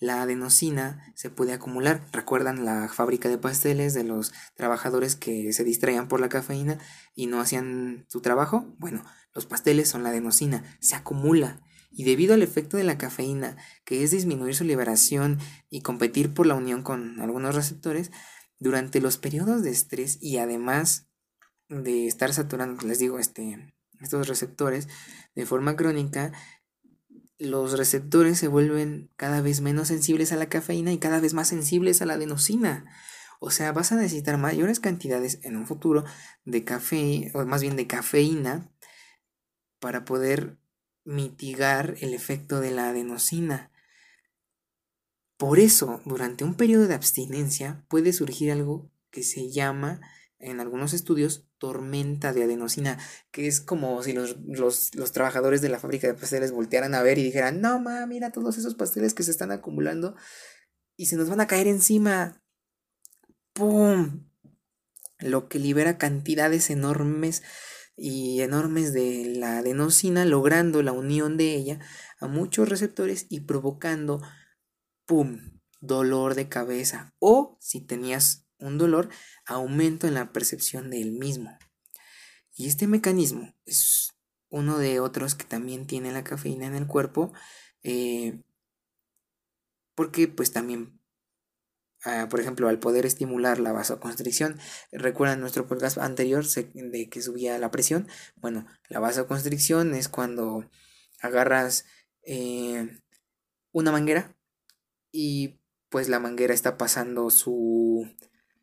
la 0.00 0.22
adenosina 0.22 1.12
se 1.16 1.30
puede 1.30 1.52
acumular. 1.52 2.06
¿Recuerdan 2.12 2.64
la 2.64 2.88
fábrica 2.88 3.28
de 3.28 3.38
pasteles 3.38 3.94
de 3.94 4.04
los 4.04 4.32
trabajadores 4.54 5.16
que 5.16 5.52
se 5.52 5.64
distraían 5.64 6.08
por 6.08 6.20
la 6.20 6.28
cafeína 6.28 6.78
y 7.14 7.26
no 7.26 7.40
hacían 7.40 8.06
su 8.08 8.20
trabajo? 8.20 8.74
Bueno, 8.78 9.04
los 9.34 9.46
pasteles 9.46 9.88
son 9.88 10.02
la 10.02 10.10
adenosina, 10.10 10.62
se 10.80 10.94
acumula. 10.94 11.60
Y 11.98 12.04
debido 12.04 12.34
al 12.34 12.42
efecto 12.42 12.76
de 12.76 12.84
la 12.84 12.96
cafeína, 12.96 13.56
que 13.84 14.04
es 14.04 14.12
disminuir 14.12 14.54
su 14.54 14.62
liberación 14.62 15.40
y 15.68 15.80
competir 15.80 16.32
por 16.32 16.46
la 16.46 16.54
unión 16.54 16.84
con 16.84 17.20
algunos 17.20 17.56
receptores, 17.56 18.12
durante 18.60 19.00
los 19.00 19.18
periodos 19.18 19.64
de 19.64 19.70
estrés 19.70 20.16
y 20.20 20.38
además 20.38 21.08
de 21.68 22.06
estar 22.06 22.32
saturando, 22.32 22.86
les 22.86 23.00
digo, 23.00 23.18
este, 23.18 23.74
estos 24.00 24.28
receptores 24.28 24.86
de 25.34 25.44
forma 25.44 25.74
crónica, 25.74 26.30
los 27.36 27.76
receptores 27.76 28.38
se 28.38 28.46
vuelven 28.46 29.10
cada 29.16 29.40
vez 29.40 29.60
menos 29.60 29.88
sensibles 29.88 30.30
a 30.30 30.36
la 30.36 30.48
cafeína 30.48 30.92
y 30.92 30.98
cada 30.98 31.18
vez 31.18 31.34
más 31.34 31.48
sensibles 31.48 32.00
a 32.00 32.06
la 32.06 32.14
adenosina. 32.14 32.84
O 33.40 33.50
sea, 33.50 33.72
vas 33.72 33.90
a 33.90 33.96
necesitar 33.96 34.38
mayores 34.38 34.78
cantidades 34.78 35.40
en 35.42 35.56
un 35.56 35.66
futuro 35.66 36.04
de 36.44 36.62
café, 36.62 37.32
o 37.34 37.44
más 37.44 37.60
bien 37.60 37.74
de 37.74 37.88
cafeína, 37.88 38.70
para 39.80 40.04
poder 40.04 40.58
mitigar 41.08 41.96
el 42.02 42.12
efecto 42.12 42.60
de 42.60 42.70
la 42.70 42.90
adenosina. 42.90 43.72
Por 45.38 45.58
eso, 45.58 46.02
durante 46.04 46.44
un 46.44 46.54
periodo 46.54 46.86
de 46.86 46.94
abstinencia 46.94 47.82
puede 47.88 48.12
surgir 48.12 48.52
algo 48.52 48.90
que 49.10 49.22
se 49.22 49.50
llama, 49.50 50.00
en 50.38 50.60
algunos 50.60 50.92
estudios, 50.92 51.46
tormenta 51.56 52.34
de 52.34 52.44
adenosina, 52.44 52.98
que 53.30 53.46
es 53.46 53.62
como 53.62 54.02
si 54.02 54.12
los, 54.12 54.90
trabajadores 55.12 55.62
de 55.62 55.70
la 55.70 55.78
fábrica 55.80 56.06
de 56.06 56.14
pasteles 56.14 56.52
voltearan 56.52 56.94
a 56.94 57.02
ver 57.02 57.16
y 57.16 57.24
dijeran, 57.24 57.62
no, 57.62 57.80
ma, 57.80 58.04
mira 58.06 58.30
todos 58.30 58.58
esos 58.58 58.74
pasteles 58.74 59.14
que 59.14 59.22
se 59.22 59.30
están 59.30 59.50
acumulando 59.50 60.14
y 60.94 61.06
se 61.06 61.16
nos 61.16 61.30
van 61.30 61.40
a 61.40 61.46
caer 61.46 61.68
encima. 61.68 62.42
¡Pum! 63.54 64.28
Lo 65.20 65.48
que 65.48 65.58
libera 65.58 65.96
cantidades 65.96 66.68
enormes 66.68 67.42
y 67.98 68.40
enormes 68.40 68.92
de 68.92 69.34
la 69.36 69.58
adenosina, 69.58 70.24
logrando 70.24 70.82
la 70.82 70.92
unión 70.92 71.36
de 71.36 71.54
ella 71.54 71.80
a 72.20 72.26
muchos 72.28 72.68
receptores 72.68 73.26
y 73.28 73.40
provocando 73.40 74.22
¡pum! 75.06 75.60
dolor 75.80 76.34
de 76.34 76.48
cabeza 76.48 77.14
o 77.18 77.56
si 77.60 77.80
tenías 77.80 78.48
un 78.58 78.78
dolor, 78.78 79.08
aumento 79.46 80.06
en 80.06 80.14
la 80.14 80.32
percepción 80.32 80.90
del 80.90 81.12
mismo. 81.12 81.56
Y 82.56 82.66
este 82.66 82.86
mecanismo 82.86 83.54
es 83.64 84.14
uno 84.48 84.78
de 84.78 85.00
otros 85.00 85.34
que 85.34 85.44
también 85.44 85.86
tiene 85.86 86.12
la 86.12 86.24
cafeína 86.24 86.66
en 86.66 86.74
el 86.74 86.86
cuerpo, 86.86 87.32
eh, 87.82 88.42
porque 89.94 90.28
pues 90.28 90.52
también, 90.52 90.97
ah, 92.08 92.28
por 92.28 92.40
ejemplo, 92.40 92.68
al 92.68 92.78
poder 92.78 93.06
estimular 93.06 93.58
la 93.58 93.72
vasoconstricción, 93.72 94.58
recuerdan 94.92 95.40
nuestro 95.40 95.66
podcast 95.66 95.98
anterior 95.98 96.44
de 96.44 97.08
que 97.08 97.22
subía 97.22 97.58
la 97.58 97.70
presión, 97.70 98.08
bueno, 98.36 98.66
la 98.88 99.00
vasoconstricción 99.00 99.94
es 99.94 100.08
cuando 100.08 100.68
agarras 101.20 101.84
eh, 102.22 103.00
una 103.72 103.92
manguera 103.92 104.36
y 105.12 105.60
pues 105.88 106.08
la 106.08 106.20
manguera 106.20 106.54
está 106.54 106.76
pasando 106.76 107.30
su, 107.30 108.08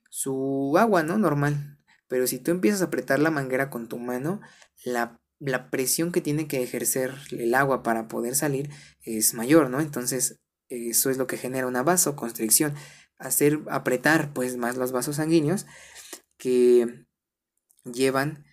su 0.09 0.75
agua, 0.77 1.03
¿no? 1.03 1.17
Normal. 1.17 1.79
Pero 2.07 2.27
si 2.27 2.39
tú 2.39 2.51
empiezas 2.51 2.81
a 2.81 2.85
apretar 2.85 3.19
la 3.19 3.31
manguera 3.31 3.69
con 3.69 3.87
tu 3.87 3.97
mano, 3.97 4.41
la, 4.83 5.19
la 5.39 5.69
presión 5.71 6.11
que 6.11 6.21
tiene 6.21 6.47
que 6.47 6.61
ejercer 6.61 7.13
el 7.31 7.55
agua 7.55 7.81
para 7.81 8.07
poder 8.07 8.35
salir 8.35 8.69
es 9.01 9.33
mayor, 9.33 9.69
¿no? 9.69 9.81
Entonces 9.81 10.39
eso 10.69 11.09
es 11.09 11.17
lo 11.17 11.27
que 11.27 11.37
genera 11.37 11.67
una 11.67 11.83
vasoconstricción. 11.83 12.73
Hacer 13.17 13.61
apretar 13.69 14.33
pues 14.33 14.57
más 14.57 14.77
los 14.77 14.91
vasos 14.91 15.17
sanguíneos 15.17 15.65
que 16.37 17.05
llevan 17.85 18.45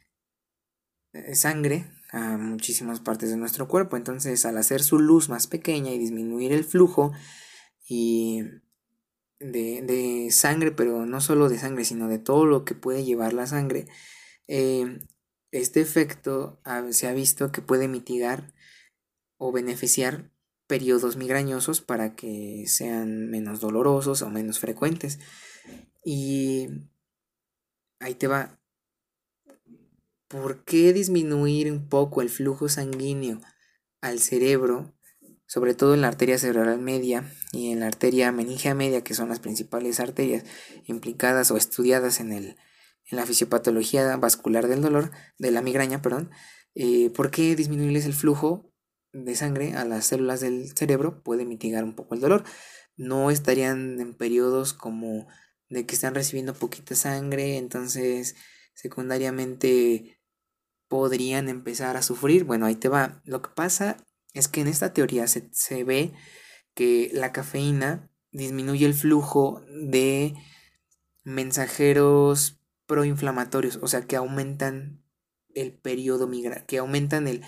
eh, 1.13 1.35
sangre 1.35 1.91
a 2.11 2.37
muchísimas 2.37 3.01
partes 3.01 3.31
de 3.31 3.37
nuestro 3.37 3.69
cuerpo. 3.69 3.97
Entonces 3.97 4.45
al 4.47 4.59
hacer 4.59 4.83
su 4.83 4.99
luz 4.99 5.29
más 5.29 5.47
pequeña 5.47 5.91
y 5.91 5.99
disminuir 5.99 6.53
el 6.53 6.65
flujo, 6.65 7.13
y 7.89 8.43
de, 9.39 10.29
sangre, 10.31 10.73
pero 10.73 11.05
no 11.05 11.21
solo 11.21 11.49
de 11.49 11.59
sangre, 11.59 11.85
sino 11.85 12.09
de 12.09 12.19
todo 12.19 12.47
lo 12.47 12.65
que 12.65 12.75
puede 12.75 13.05
llevar 13.05 13.33
la 13.33 13.47
sangre, 13.47 13.87
eh, 14.49 15.01
este 15.51 15.81
efecto 15.81 16.61
se 16.91 17.07
ha 17.07 17.13
visto 17.13 17.53
que 17.53 17.61
puede 17.61 17.89
mitigar 17.89 18.55
o 19.37 19.53
beneficiar 19.53 20.32
periodos 20.73 21.19
migrañosos 21.19 21.83
para 21.83 22.17
que 22.17 22.65
sean 22.67 23.29
menos 23.29 23.61
dolorosos 23.61 24.23
o 24.23 24.31
menos 24.31 24.59
frecuentes. 24.59 25.19
Y 26.03 26.69
ahí 28.01 28.15
te 28.15 28.27
va. 28.27 28.59
¿Por 30.29 30.65
qué 30.65 30.95
disminuir 30.95 31.71
un 31.71 31.91
poco 31.91 32.23
el 32.23 32.31
flujo 32.31 32.71
sanguíneo 32.71 33.39
al 34.01 34.19
cerebro 34.19 34.95
sobre 35.47 35.75
todo 35.75 35.93
en 35.93 36.01
la 36.01 36.09
arteria 36.09 36.39
cerebral 36.39 36.81
media 36.81 37.31
y 37.53 37.73
en 37.73 37.81
la 37.81 37.87
arteria 37.87 38.33
meningea 38.33 38.75
media, 38.75 39.05
que 39.05 39.13
son 39.13 39.29
las 39.29 39.41
principales 39.41 40.01
arterias 40.01 40.45
implicadas 40.87 41.51
o 41.51 41.59
estudiadas 41.59 42.19
en, 42.21 42.33
el, 42.33 42.57
en 43.11 43.19
la 43.19 43.27
fisiopatología 43.27 44.17
vascular 44.17 44.69
del 44.69 44.81
dolor, 44.81 45.11
de 45.37 45.51
la 45.51 45.61
migraña, 45.61 46.01
perdón, 46.01 46.31
eh, 46.75 47.11
¿por 47.11 47.31
qué 47.31 47.55
disminuirles 47.55 48.07
el 48.07 48.15
flujo 48.15 48.72
de 49.13 49.35
sangre 49.35 49.75
a 49.75 49.85
las 49.85 50.07
células 50.07 50.41
del 50.41 50.75
cerebro 50.77 51.23
puede 51.23 51.45
mitigar 51.45 51.85
un 51.85 51.95
poco 51.95 52.15
el 52.15 52.21
dolor? 52.21 52.45
No 52.97 53.31
estarían 53.31 54.01
en 54.01 54.15
periodos 54.15 54.73
como 54.73 55.27
de 55.69 55.87
que 55.87 55.95
están 55.95 56.15
recibiendo 56.15 56.55
poquita 56.55 56.95
sangre, 56.95 57.57
entonces 57.57 58.37
secundariamente 58.75 60.21
podrían 60.89 61.49
empezar 61.49 61.97
a 61.97 62.03
sufrir. 62.03 62.45
Bueno, 62.45 62.67
ahí 62.67 62.75
te 62.75 62.89
va. 62.89 63.23
Lo 63.25 63.41
que 63.41 63.51
pasa 63.55 63.97
es 64.35 64.49
que 64.49 64.61
en 64.61 64.69
esta 64.69 64.93
teoría 64.93 65.27
se, 65.27 65.85
ve 65.85 66.13
que 66.75 67.11
la 67.15 67.33
cafeína 67.33 68.11
disminuye 68.31 68.85
el 68.87 68.95
flujo 68.95 69.65
de 69.69 70.35
mensajeros 71.25 72.61
proinflamatorios, 72.87 73.79
o 73.81 73.89
sea, 73.89 74.03
que 74.03 74.17
aumentan 74.17 75.03
el 75.55 75.73
periodo 75.73 76.27
migra 76.27 76.65
que 76.67 76.79
aumentan 76.79 77.29
el, 77.29 77.43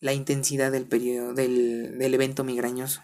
la 0.00 0.12
intensidad 0.12 0.72
del 0.72 0.86
periodo 0.86 1.34
del, 1.34 1.98
del 1.98 2.14
evento 2.14 2.44
migrañoso. 2.44 3.02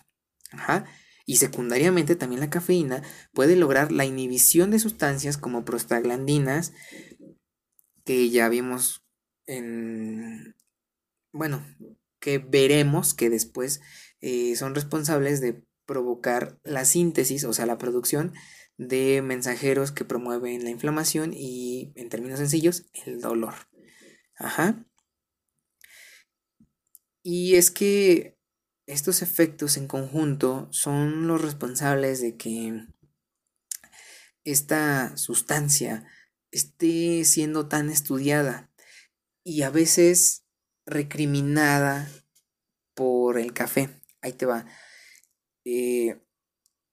Ajá. 0.51 0.85
Y 1.25 1.37
secundariamente 1.37 2.17
también 2.17 2.41
la 2.41 2.51
cafeína 2.51 3.03
puede 3.33 3.57
lograr 3.57 3.93
la 3.93 4.05
inhibición 4.05 4.71
de 4.71 4.79
sustancias 4.79 5.37
como 5.37 5.65
prostaglandinas, 5.65 6.73
que 8.05 8.31
ya 8.31 8.49
vimos 8.49 9.05
en, 9.47 10.57
bueno, 11.33 11.65
que 12.19 12.39
veremos 12.39 13.15
que 13.15 13.31
después 13.31 13.81
eh, 14.21 14.57
son 14.57 14.75
responsables 14.75 15.41
de 15.41 15.65
provocar 15.87 16.59
la 16.65 16.85
síntesis, 16.85 17.45
o 17.45 17.53
sea, 17.53 17.67
la 17.67 17.79
producción 17.79 18.33
de 18.77 19.23
mensajeros 19.23 19.93
que 19.93 20.05
promueven 20.05 20.65
la 20.65 20.71
inflamación 20.71 21.33
y, 21.35 21.93
en 21.97 22.09
términos 22.09 22.39
sencillos, 22.39 22.87
el 23.07 23.21
dolor. 23.21 23.55
Ajá. 24.37 24.85
Y 27.23 27.57
es 27.57 27.71
que 27.71 28.39
estos 28.87 29.23
efectos 29.23 29.77
en 29.77 29.87
conjunto 29.87 30.69
son 30.73 31.27
los 31.27 31.41
responsables 31.41 32.21
de 32.21 32.37
que 32.37 32.87
esta 34.45 35.17
sustancia 35.17 36.07
esté 36.51 37.25
siendo 37.25 37.69
tan 37.69 37.91
estudiada 37.91 38.73
y 39.45 39.63
a 39.63 39.71
veces 39.71 40.45
recriminada 40.85 42.11
por 42.95 43.39
el 43.39 43.53
café. 43.53 44.01
Ahí 44.21 44.33
te 44.33 44.47
va. 44.47 44.67
Eh, 45.65 46.21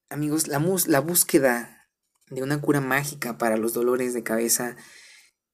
amigos, 0.09 0.47
la, 0.47 0.63
la 0.87 0.99
búsqueda 0.99 1.89
de 2.29 2.43
una 2.43 2.61
cura 2.61 2.81
mágica 2.81 3.37
para 3.37 3.57
los 3.57 3.73
dolores 3.73 4.13
de 4.13 4.23
cabeza 4.23 4.75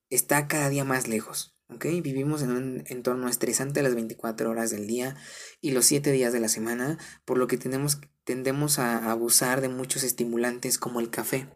está 0.09 0.47
cada 0.47 0.69
día 0.69 0.83
más 0.83 1.07
lejos. 1.07 1.54
Vivimos 1.67 2.41
en 2.43 2.51
un 2.51 2.83
entorno 2.87 3.27
estresante 3.27 3.81
las 3.81 3.95
24 3.95 4.49
horas 4.49 4.69
del 4.69 4.87
día 4.87 5.15
y 5.61 5.71
los 5.71 5.85
7 5.85 6.11
días 6.11 6.31
de 6.31 6.39
la 6.39 6.47
semana, 6.47 6.99
por 7.25 7.37
lo 7.37 7.47
que 7.47 7.57
tendemos 7.57 8.79
a 8.79 9.11
abusar 9.11 9.61
de 9.61 9.69
muchos 9.69 10.03
estimulantes 10.03 10.77
como 10.77 10.99
el 10.99 11.09
café, 11.09 11.49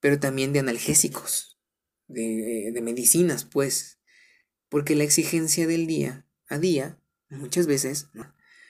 pero 0.00 0.20
también 0.20 0.52
de 0.52 0.60
analgésicos, 0.60 1.58
de, 2.06 2.70
de 2.72 2.80
medicinas, 2.82 3.44
pues, 3.44 3.98
porque 4.68 4.94
la 4.94 5.04
exigencia 5.04 5.66
del 5.66 5.86
día 5.86 6.26
a 6.48 6.58
día, 6.58 7.00
muchas 7.30 7.66
veces, 7.66 8.08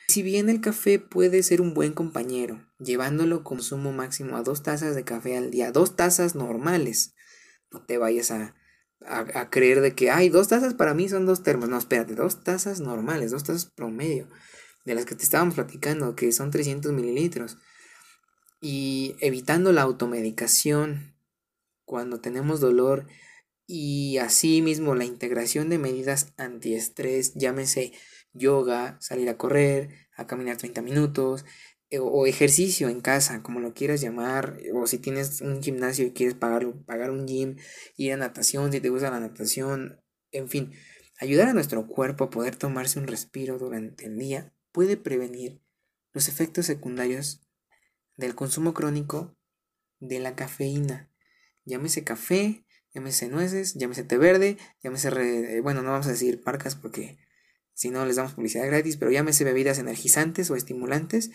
Si 0.09 0.23
bien 0.23 0.49
el 0.49 0.61
café 0.61 1.01
puede 1.01 1.43
ser 1.43 1.61
un 1.61 1.75
buen 1.75 1.93
compañero, 1.93 2.65
llevándolo 2.79 3.43
consumo 3.43 3.93
máximo 3.93 4.37
a 4.37 4.43
dos 4.43 4.63
tazas 4.63 4.95
de 4.95 5.05
café 5.05 5.37
al 5.37 5.51
día, 5.51 5.73
dos 5.73 5.97
tazas 5.97 6.37
normales, 6.37 7.15
no 7.73 7.85
te 7.85 7.99
vayas 7.99 8.31
a, 8.31 8.55
a, 9.05 9.51
creer 9.51 9.81
de 9.81 9.95
que, 9.95 10.11
hay 10.11 10.29
dos 10.29 10.49
tazas 10.49 10.75
para 10.75 10.95
mí 10.95 11.09
son 11.09 11.27
dos 11.27 11.43
termos, 11.43 11.69
no, 11.69 11.79
espérate, 11.79 12.15
dos 12.15 12.43
tazas 12.43 12.81
normales, 12.81 13.31
dos 13.31 13.45
tazas 13.45 13.67
promedio 13.67 14.29
de 14.85 14.95
las 14.95 15.05
que 15.05 15.15
te 15.15 15.25
estábamos 15.25 15.55
platicando, 15.55 16.15
que 16.17 16.33
son 16.33 16.51
300 16.51 16.93
mililitros. 16.93 17.59
Y 18.61 19.17
evitando 19.21 19.73
la 19.73 19.83
automedicación 19.83 21.15
cuando 21.85 22.21
tenemos 22.21 22.61
dolor 22.61 23.07
y 23.67 24.19
así 24.19 24.63
mismo 24.63 24.95
la 24.95 25.05
integración 25.05 25.69
de 25.69 25.79
medidas 25.79 26.33
antiestrés, 26.37 27.35
llámese 27.35 27.93
yoga, 28.33 28.97
salir 29.01 29.29
a 29.29 29.37
correr, 29.37 29.91
a 30.17 30.27
caminar 30.27 30.57
30 30.57 30.83
minutos, 30.83 31.45
o 31.93 32.27
ejercicio 32.27 32.89
en 32.89 33.01
casa, 33.01 33.43
como 33.43 33.61
lo 33.61 33.73
quieras 33.73 34.01
llamar, 34.01 34.59
o 34.75 34.87
si 34.87 34.99
tienes 34.99 35.41
un 35.41 35.63
gimnasio 35.63 36.07
y 36.07 36.13
quieres 36.13 36.35
pagar, 36.35 36.67
pagar 36.85 37.11
un 37.11 37.27
gym, 37.27 37.57
ir 37.97 38.13
a 38.13 38.17
natación, 38.17 38.73
si 38.73 38.81
te 38.81 38.89
gusta 38.89 39.11
la 39.11 39.21
natación, 39.21 40.03
en 40.33 40.49
fin, 40.49 40.73
ayudar 41.19 41.49
a 41.49 41.55
nuestro 41.55 41.87
cuerpo 41.87 42.25
a 42.25 42.31
poder 42.31 42.57
tomarse 42.57 42.99
un 42.99 43.07
respiro 43.07 43.59
durante 43.59 44.07
el 44.07 44.19
día 44.19 44.53
puede 44.73 44.97
prevenir 44.97 45.63
los 46.13 46.29
efectos 46.29 46.67
secundarios 46.67 47.41
del 48.17 48.35
consumo 48.35 48.75
crónico 48.75 49.37
de 50.01 50.19
la 50.19 50.35
cafeína. 50.35 51.11
Llámese 51.65 52.05
café, 52.05 52.67
llámese 52.95 53.29
nueces, 53.29 53.75
llámese 53.75 54.05
té 54.05 54.19
verde, 54.19 54.59
llámese, 54.83 55.09
eh, 55.09 55.61
bueno, 55.61 55.83
no 55.83 55.93
vamos 55.93 56.07
a 56.07 56.11
decir 56.11 56.43
marcas 56.45 56.75
porque 56.75 57.19
si 57.73 57.91
no 57.91 58.05
les 58.07 58.17
damos 58.17 58.35
publicidad 58.35 58.67
gratis, 58.67 58.97
pero 58.97 59.11
llámese 59.11 59.45
bebidas 59.45 59.79
energizantes 59.79 60.51
o 60.51 60.57
estimulantes 60.57 61.31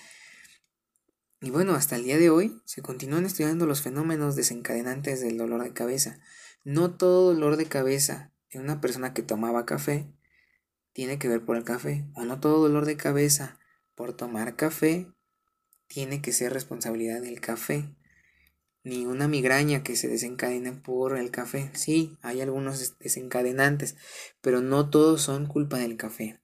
y 1.43 1.49
bueno, 1.49 1.73
hasta 1.73 1.95
el 1.95 2.04
día 2.04 2.19
de 2.19 2.30
hoy 2.30 2.62
se 2.65 2.84
continúan 2.84 3.25
estudiando 3.25 3.65
los 3.65 3.82
fenómenos 3.82 4.36
desencadenantes 4.36 5.21
del 5.21 5.39
dolor 5.39 5.63
de 5.63 5.73
cabeza. 5.73 6.19
No 6.63 6.95
todo 6.95 7.34
dolor 7.34 7.58
de 7.58 7.65
cabeza 7.65 8.32
en 8.51 8.62
una 8.62 8.80
persona 8.80 9.15
que 9.15 9.23
tomaba 9.23 9.65
café 9.65 10.06
tiene 10.93 11.17
que 11.17 11.27
ver 11.27 11.43
por 11.43 11.58
el 11.58 11.63
café, 11.63 12.06
o 12.13 12.25
no 12.25 12.39
todo 12.39 12.62
dolor 12.62 12.86
de 12.86 12.95
cabeza 12.95 13.58
por 13.95 14.13
tomar 14.13 14.56
café 14.56 15.08
tiene 15.88 16.21
que 16.21 16.32
ser 16.32 16.54
responsabilidad 16.54 17.21
del 17.23 17.41
café. 17.41 17.95
Ni 18.84 19.08
una 19.08 19.27
migraña 19.27 19.82
que 19.82 19.95
se 19.95 20.08
desencadene 20.08 20.73
por 20.73 21.17
el 21.17 21.32
café. 21.32 21.71
Sí, 21.73 22.19
hay 22.21 22.41
algunos 22.41 22.99
desencadenantes, 22.99 23.95
pero 24.41 24.62
no 24.62 24.91
todos 24.91 25.23
son 25.23 25.47
culpa 25.47 25.80
del 25.80 25.97
café. 25.97 26.39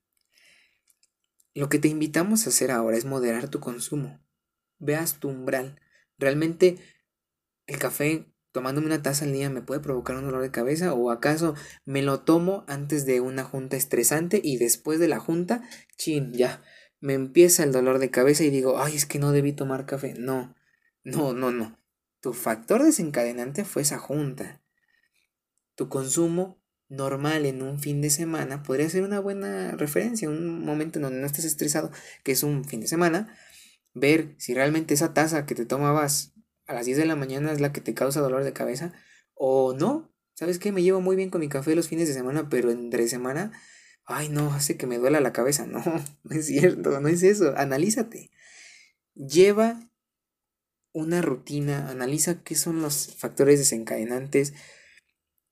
Lo 1.53 1.69
que 1.69 1.77
te 1.77 1.88
invitamos 1.88 2.47
a 2.47 2.49
hacer 2.49 2.71
ahora 2.71 2.97
es 2.97 3.05
moderar 3.05 3.47
tu 3.49 3.60
consumo 3.60 4.19
veas 4.79 5.19
tu 5.19 5.29
umbral. 5.29 5.79
Realmente 6.17 6.77
el 7.67 7.77
café 7.79 8.25
tomándome 8.51 8.87
una 8.87 9.03
taza 9.03 9.25
al 9.25 9.33
día 9.33 9.49
me 9.49 9.61
puede 9.61 9.81
provocar 9.81 10.15
un 10.15 10.25
dolor 10.25 10.41
de 10.41 10.51
cabeza 10.51 10.93
o 10.93 11.11
acaso 11.11 11.53
me 11.85 12.01
lo 12.01 12.21
tomo 12.21 12.65
antes 12.67 13.05
de 13.05 13.21
una 13.21 13.43
junta 13.43 13.77
estresante 13.77 14.41
y 14.43 14.57
después 14.57 14.99
de 14.99 15.07
la 15.07 15.19
junta, 15.19 15.61
chin, 15.97 16.33
ya, 16.33 16.63
me 16.99 17.13
empieza 17.13 17.63
el 17.63 17.71
dolor 17.71 17.99
de 17.99 18.09
cabeza 18.09 18.43
y 18.43 18.49
digo, 18.49 18.81
ay, 18.81 18.95
es 18.95 19.05
que 19.05 19.19
no 19.19 19.31
debí 19.31 19.53
tomar 19.53 19.85
café. 19.85 20.15
No, 20.17 20.55
no, 21.03 21.33
no, 21.33 21.51
no. 21.51 21.79
Tu 22.19 22.33
factor 22.33 22.83
desencadenante 22.83 23.63
fue 23.63 23.83
esa 23.83 23.99
junta. 23.99 24.61
Tu 25.75 25.89
consumo 25.89 26.59
normal 26.89 27.45
en 27.45 27.61
un 27.61 27.79
fin 27.79 28.01
de 28.01 28.09
semana 28.09 28.63
podría 28.63 28.89
ser 28.89 29.03
una 29.03 29.19
buena 29.19 29.71
referencia, 29.71 30.29
un 30.29 30.63
momento 30.65 30.99
en 30.99 31.03
donde 31.03 31.19
no 31.19 31.27
estés 31.27 31.45
estresado, 31.45 31.91
que 32.23 32.31
es 32.31 32.43
un 32.43 32.65
fin 32.65 32.81
de 32.81 32.87
semana, 32.87 33.37
ver 33.99 34.36
si 34.38 34.53
realmente 34.53 34.93
esa 34.93 35.13
taza 35.13 35.45
que 35.45 35.55
te 35.55 35.65
tomabas 35.65 36.33
a 36.65 36.73
las 36.73 36.86
10 36.86 36.97
de 36.97 37.05
la 37.05 37.15
mañana 37.15 37.51
es 37.51 37.62
la 37.62 37.71
que 37.71 37.81
te 37.81 37.93
causa 37.93 38.21
dolor 38.21 38.43
de 38.43 38.53
cabeza 38.53 38.93
o 39.33 39.73
no. 39.73 40.13
¿Sabes 40.33 40.60
qué? 40.60 40.71
Me 40.71 40.83
llevo 40.83 41.01
muy 41.01 41.15
bien 41.15 41.29
con 41.29 41.41
mi 41.41 41.49
café 41.49 41.75
los 41.75 41.88
fines 41.88 42.07
de 42.07 42.13
semana, 42.13 42.49
pero 42.49 42.69
entre 42.71 43.07
semana, 43.07 43.51
ay 44.05 44.29
no, 44.29 44.53
hace 44.53 44.77
que 44.77 44.88
me 44.88 44.97
duela 44.97 45.19
la 45.19 45.33
cabeza. 45.33 45.65
No, 45.67 45.81
no 45.83 46.36
es 46.36 46.45
cierto, 46.45 46.99
no 46.99 47.07
es 47.07 47.23
eso. 47.23 47.53
Analízate. 47.57 48.31
Lleva 49.15 49.89
una 50.93 51.21
rutina, 51.21 51.89
analiza 51.89 52.43
qué 52.43 52.55
son 52.55 52.81
los 52.81 53.15
factores 53.15 53.60
desencadenantes 53.60 54.53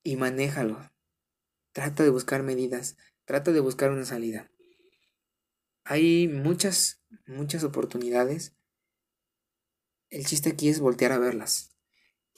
y 0.04 0.16
manéjalo. 0.18 0.92
Trata 1.72 2.04
de 2.04 2.10
buscar 2.10 2.44
medidas, 2.44 2.98
trata 3.26 3.52
de 3.52 3.60
buscar 3.60 3.92
una 3.92 4.06
salida. 4.06 4.52
Hay 5.84 6.28
muchas 6.28 7.05
muchas 7.28 7.64
oportunidades. 7.64 8.56
El 10.10 10.26
chiste 10.26 10.50
aquí 10.50 10.70
es 10.70 10.80
voltear 10.80 11.12
a 11.12 11.20
verlas. 11.20 11.76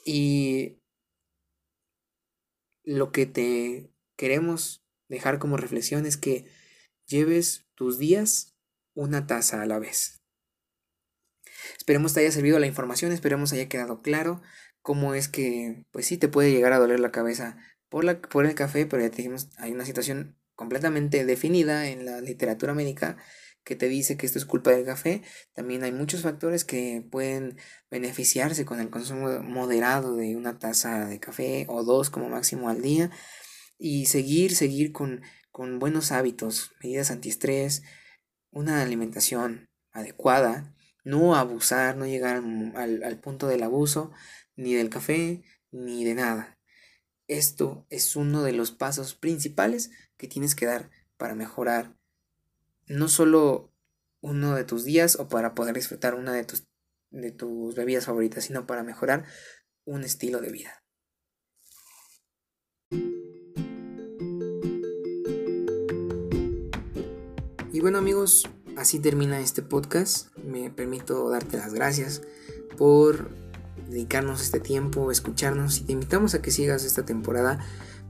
Y 0.06 0.80
lo 2.84 3.12
que 3.12 3.26
te 3.26 3.92
queremos 4.16 4.86
dejar 5.10 5.40
como 5.40 5.58
reflexión 5.58 6.06
es 6.06 6.18
que 6.18 6.50
lleves 7.06 7.66
tus 7.76 7.98
días 7.98 8.56
una 8.94 9.28
taza 9.28 9.62
a 9.62 9.66
la 9.66 9.80
vez. 9.80 10.22
Esperemos 11.78 12.14
te 12.14 12.22
haya 12.22 12.32
servido 12.32 12.60
la 12.60 12.68
información, 12.68 13.12
esperemos 13.12 13.54
haya 13.54 13.70
quedado 13.70 14.02
claro 14.02 14.42
cómo 14.82 15.14
es 15.14 15.28
que, 15.28 15.86
pues 15.92 16.06
sí, 16.06 16.18
te 16.18 16.30
puede 16.30 16.52
llegar 16.52 16.74
a 16.74 16.80
doler 16.80 17.00
la 17.00 17.12
cabeza 17.12 17.58
por, 17.90 18.04
la, 18.04 18.22
por 18.22 18.46
el 18.46 18.56
café, 18.56 18.86
pero 18.86 19.04
ya 19.04 19.12
tenemos, 19.12 19.50
hay 19.58 19.72
una 19.72 19.86
situación 19.86 20.38
completamente 20.56 21.26
definida 21.26 21.88
en 21.88 22.06
la 22.06 22.22
literatura 22.22 22.74
médica 22.74 23.18
que 23.68 23.76
te 23.76 23.90
dice 23.90 24.16
que 24.16 24.26
esto 24.26 24.40
es 24.40 24.46
culpa 24.46 24.72
del 24.72 24.86
café, 24.86 25.24
también 25.54 25.84
hay 25.84 25.92
muchos 25.92 26.22
factores 26.22 26.64
que 26.64 27.06
pueden 27.12 27.58
beneficiarse 27.92 28.64
con 28.64 28.80
el 28.80 28.90
consumo 28.90 29.42
moderado 29.42 30.16
de 30.16 30.38
una 30.38 30.58
taza 30.58 31.06
de 31.06 31.20
café 31.20 31.66
o 31.68 31.84
dos 31.84 32.10
como 32.10 32.30
máximo 32.30 32.70
al 32.70 32.82
día 32.82 33.12
y 33.78 34.06
seguir, 34.06 34.56
seguir 34.56 34.94
con, 34.94 35.22
con 35.52 35.80
buenos 35.80 36.14
hábitos, 36.14 36.72
medidas 36.82 37.12
antiestrés, 37.12 37.84
una 38.52 38.82
alimentación 38.82 39.70
adecuada, 39.92 40.74
no 41.04 41.36
abusar, 41.36 41.98
no 41.98 42.06
llegar 42.06 42.38
al, 42.38 43.04
al 43.04 43.20
punto 43.20 43.48
del 43.48 43.64
abuso, 43.64 44.14
ni 44.56 44.76
del 44.76 44.90
café, 44.90 45.44
ni 45.72 46.06
de 46.06 46.14
nada. 46.14 46.58
Esto 47.28 47.86
es 47.90 48.16
uno 48.16 48.44
de 48.44 48.54
los 48.54 48.72
pasos 48.72 49.14
principales 49.14 49.92
que 50.16 50.30
tienes 50.30 50.56
que 50.56 50.68
dar 50.68 50.90
para 51.18 51.36
mejorar 51.36 51.97
no 52.88 53.08
solo 53.08 53.74
uno 54.22 54.56
de 54.56 54.64
tus 54.64 54.84
días 54.84 55.18
o 55.20 55.28
para 55.28 55.54
poder 55.54 55.76
disfrutar 55.76 56.16
una 56.16 56.34
de 56.34 56.44
tus, 56.44 56.68
de 57.12 57.32
tus 57.32 57.76
bebidas 57.76 58.06
favoritas, 58.06 58.46
sino 58.46 58.66
para 58.66 58.84
mejorar 58.84 59.26
un 59.86 60.04
estilo 60.04 60.42
de 60.42 60.52
vida. 60.52 60.84
Y 67.72 67.80
bueno 67.80 68.00
amigos, 68.00 68.50
así 68.76 69.00
termina 69.00 69.40
este 69.40 69.62
podcast. 69.62 70.36
Me 70.38 70.72
permito 70.72 71.30
darte 71.30 71.58
las 71.58 71.74
gracias 71.76 72.24
por 72.76 73.30
dedicarnos 73.88 74.42
este 74.42 74.60
tiempo, 74.60 75.12
escucharnos 75.12 75.78
y 75.78 75.84
te 75.84 75.94
invitamos 75.94 76.34
a 76.34 76.42
que 76.42 76.50
sigas 76.50 76.84
esta 76.84 77.06
temporada 77.06 77.60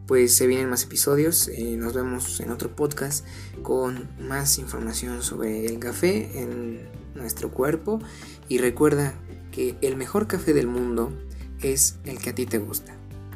pues 0.08 0.36
se 0.36 0.48
vienen 0.48 0.70
más 0.70 0.84
episodios. 0.84 1.50
Eh, 1.50 1.76
nos 1.78 1.94
vemos 1.94 2.40
en 2.40 2.52
otro 2.52 2.76
podcast 2.76 3.26
con 3.62 4.10
más 4.20 4.58
información 4.58 5.22
sobre 5.22 5.66
el 5.66 5.80
café 5.80 6.42
en 6.42 6.90
nuestro 7.14 7.52
cuerpo. 7.52 8.00
Y 8.48 8.58
recuerda 8.60 9.14
que 9.52 9.76
el 9.82 9.98
mejor 9.98 10.28
café 10.28 10.54
del 10.54 10.68
mundo 10.68 11.12
es 11.62 11.98
el 12.06 12.20
que 12.20 12.30
a 12.32 12.36
ti 12.36 12.46
te 12.46 12.58
gusta. 12.58 12.96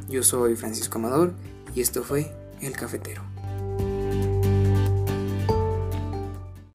Yo 0.09 0.23
soy 0.23 0.55
Francisco 0.55 0.97
Amador 0.97 1.33
y 1.75 1.81
esto 1.81 2.03
fue 2.03 2.31
El 2.61 2.73
Cafetero. 2.73 3.23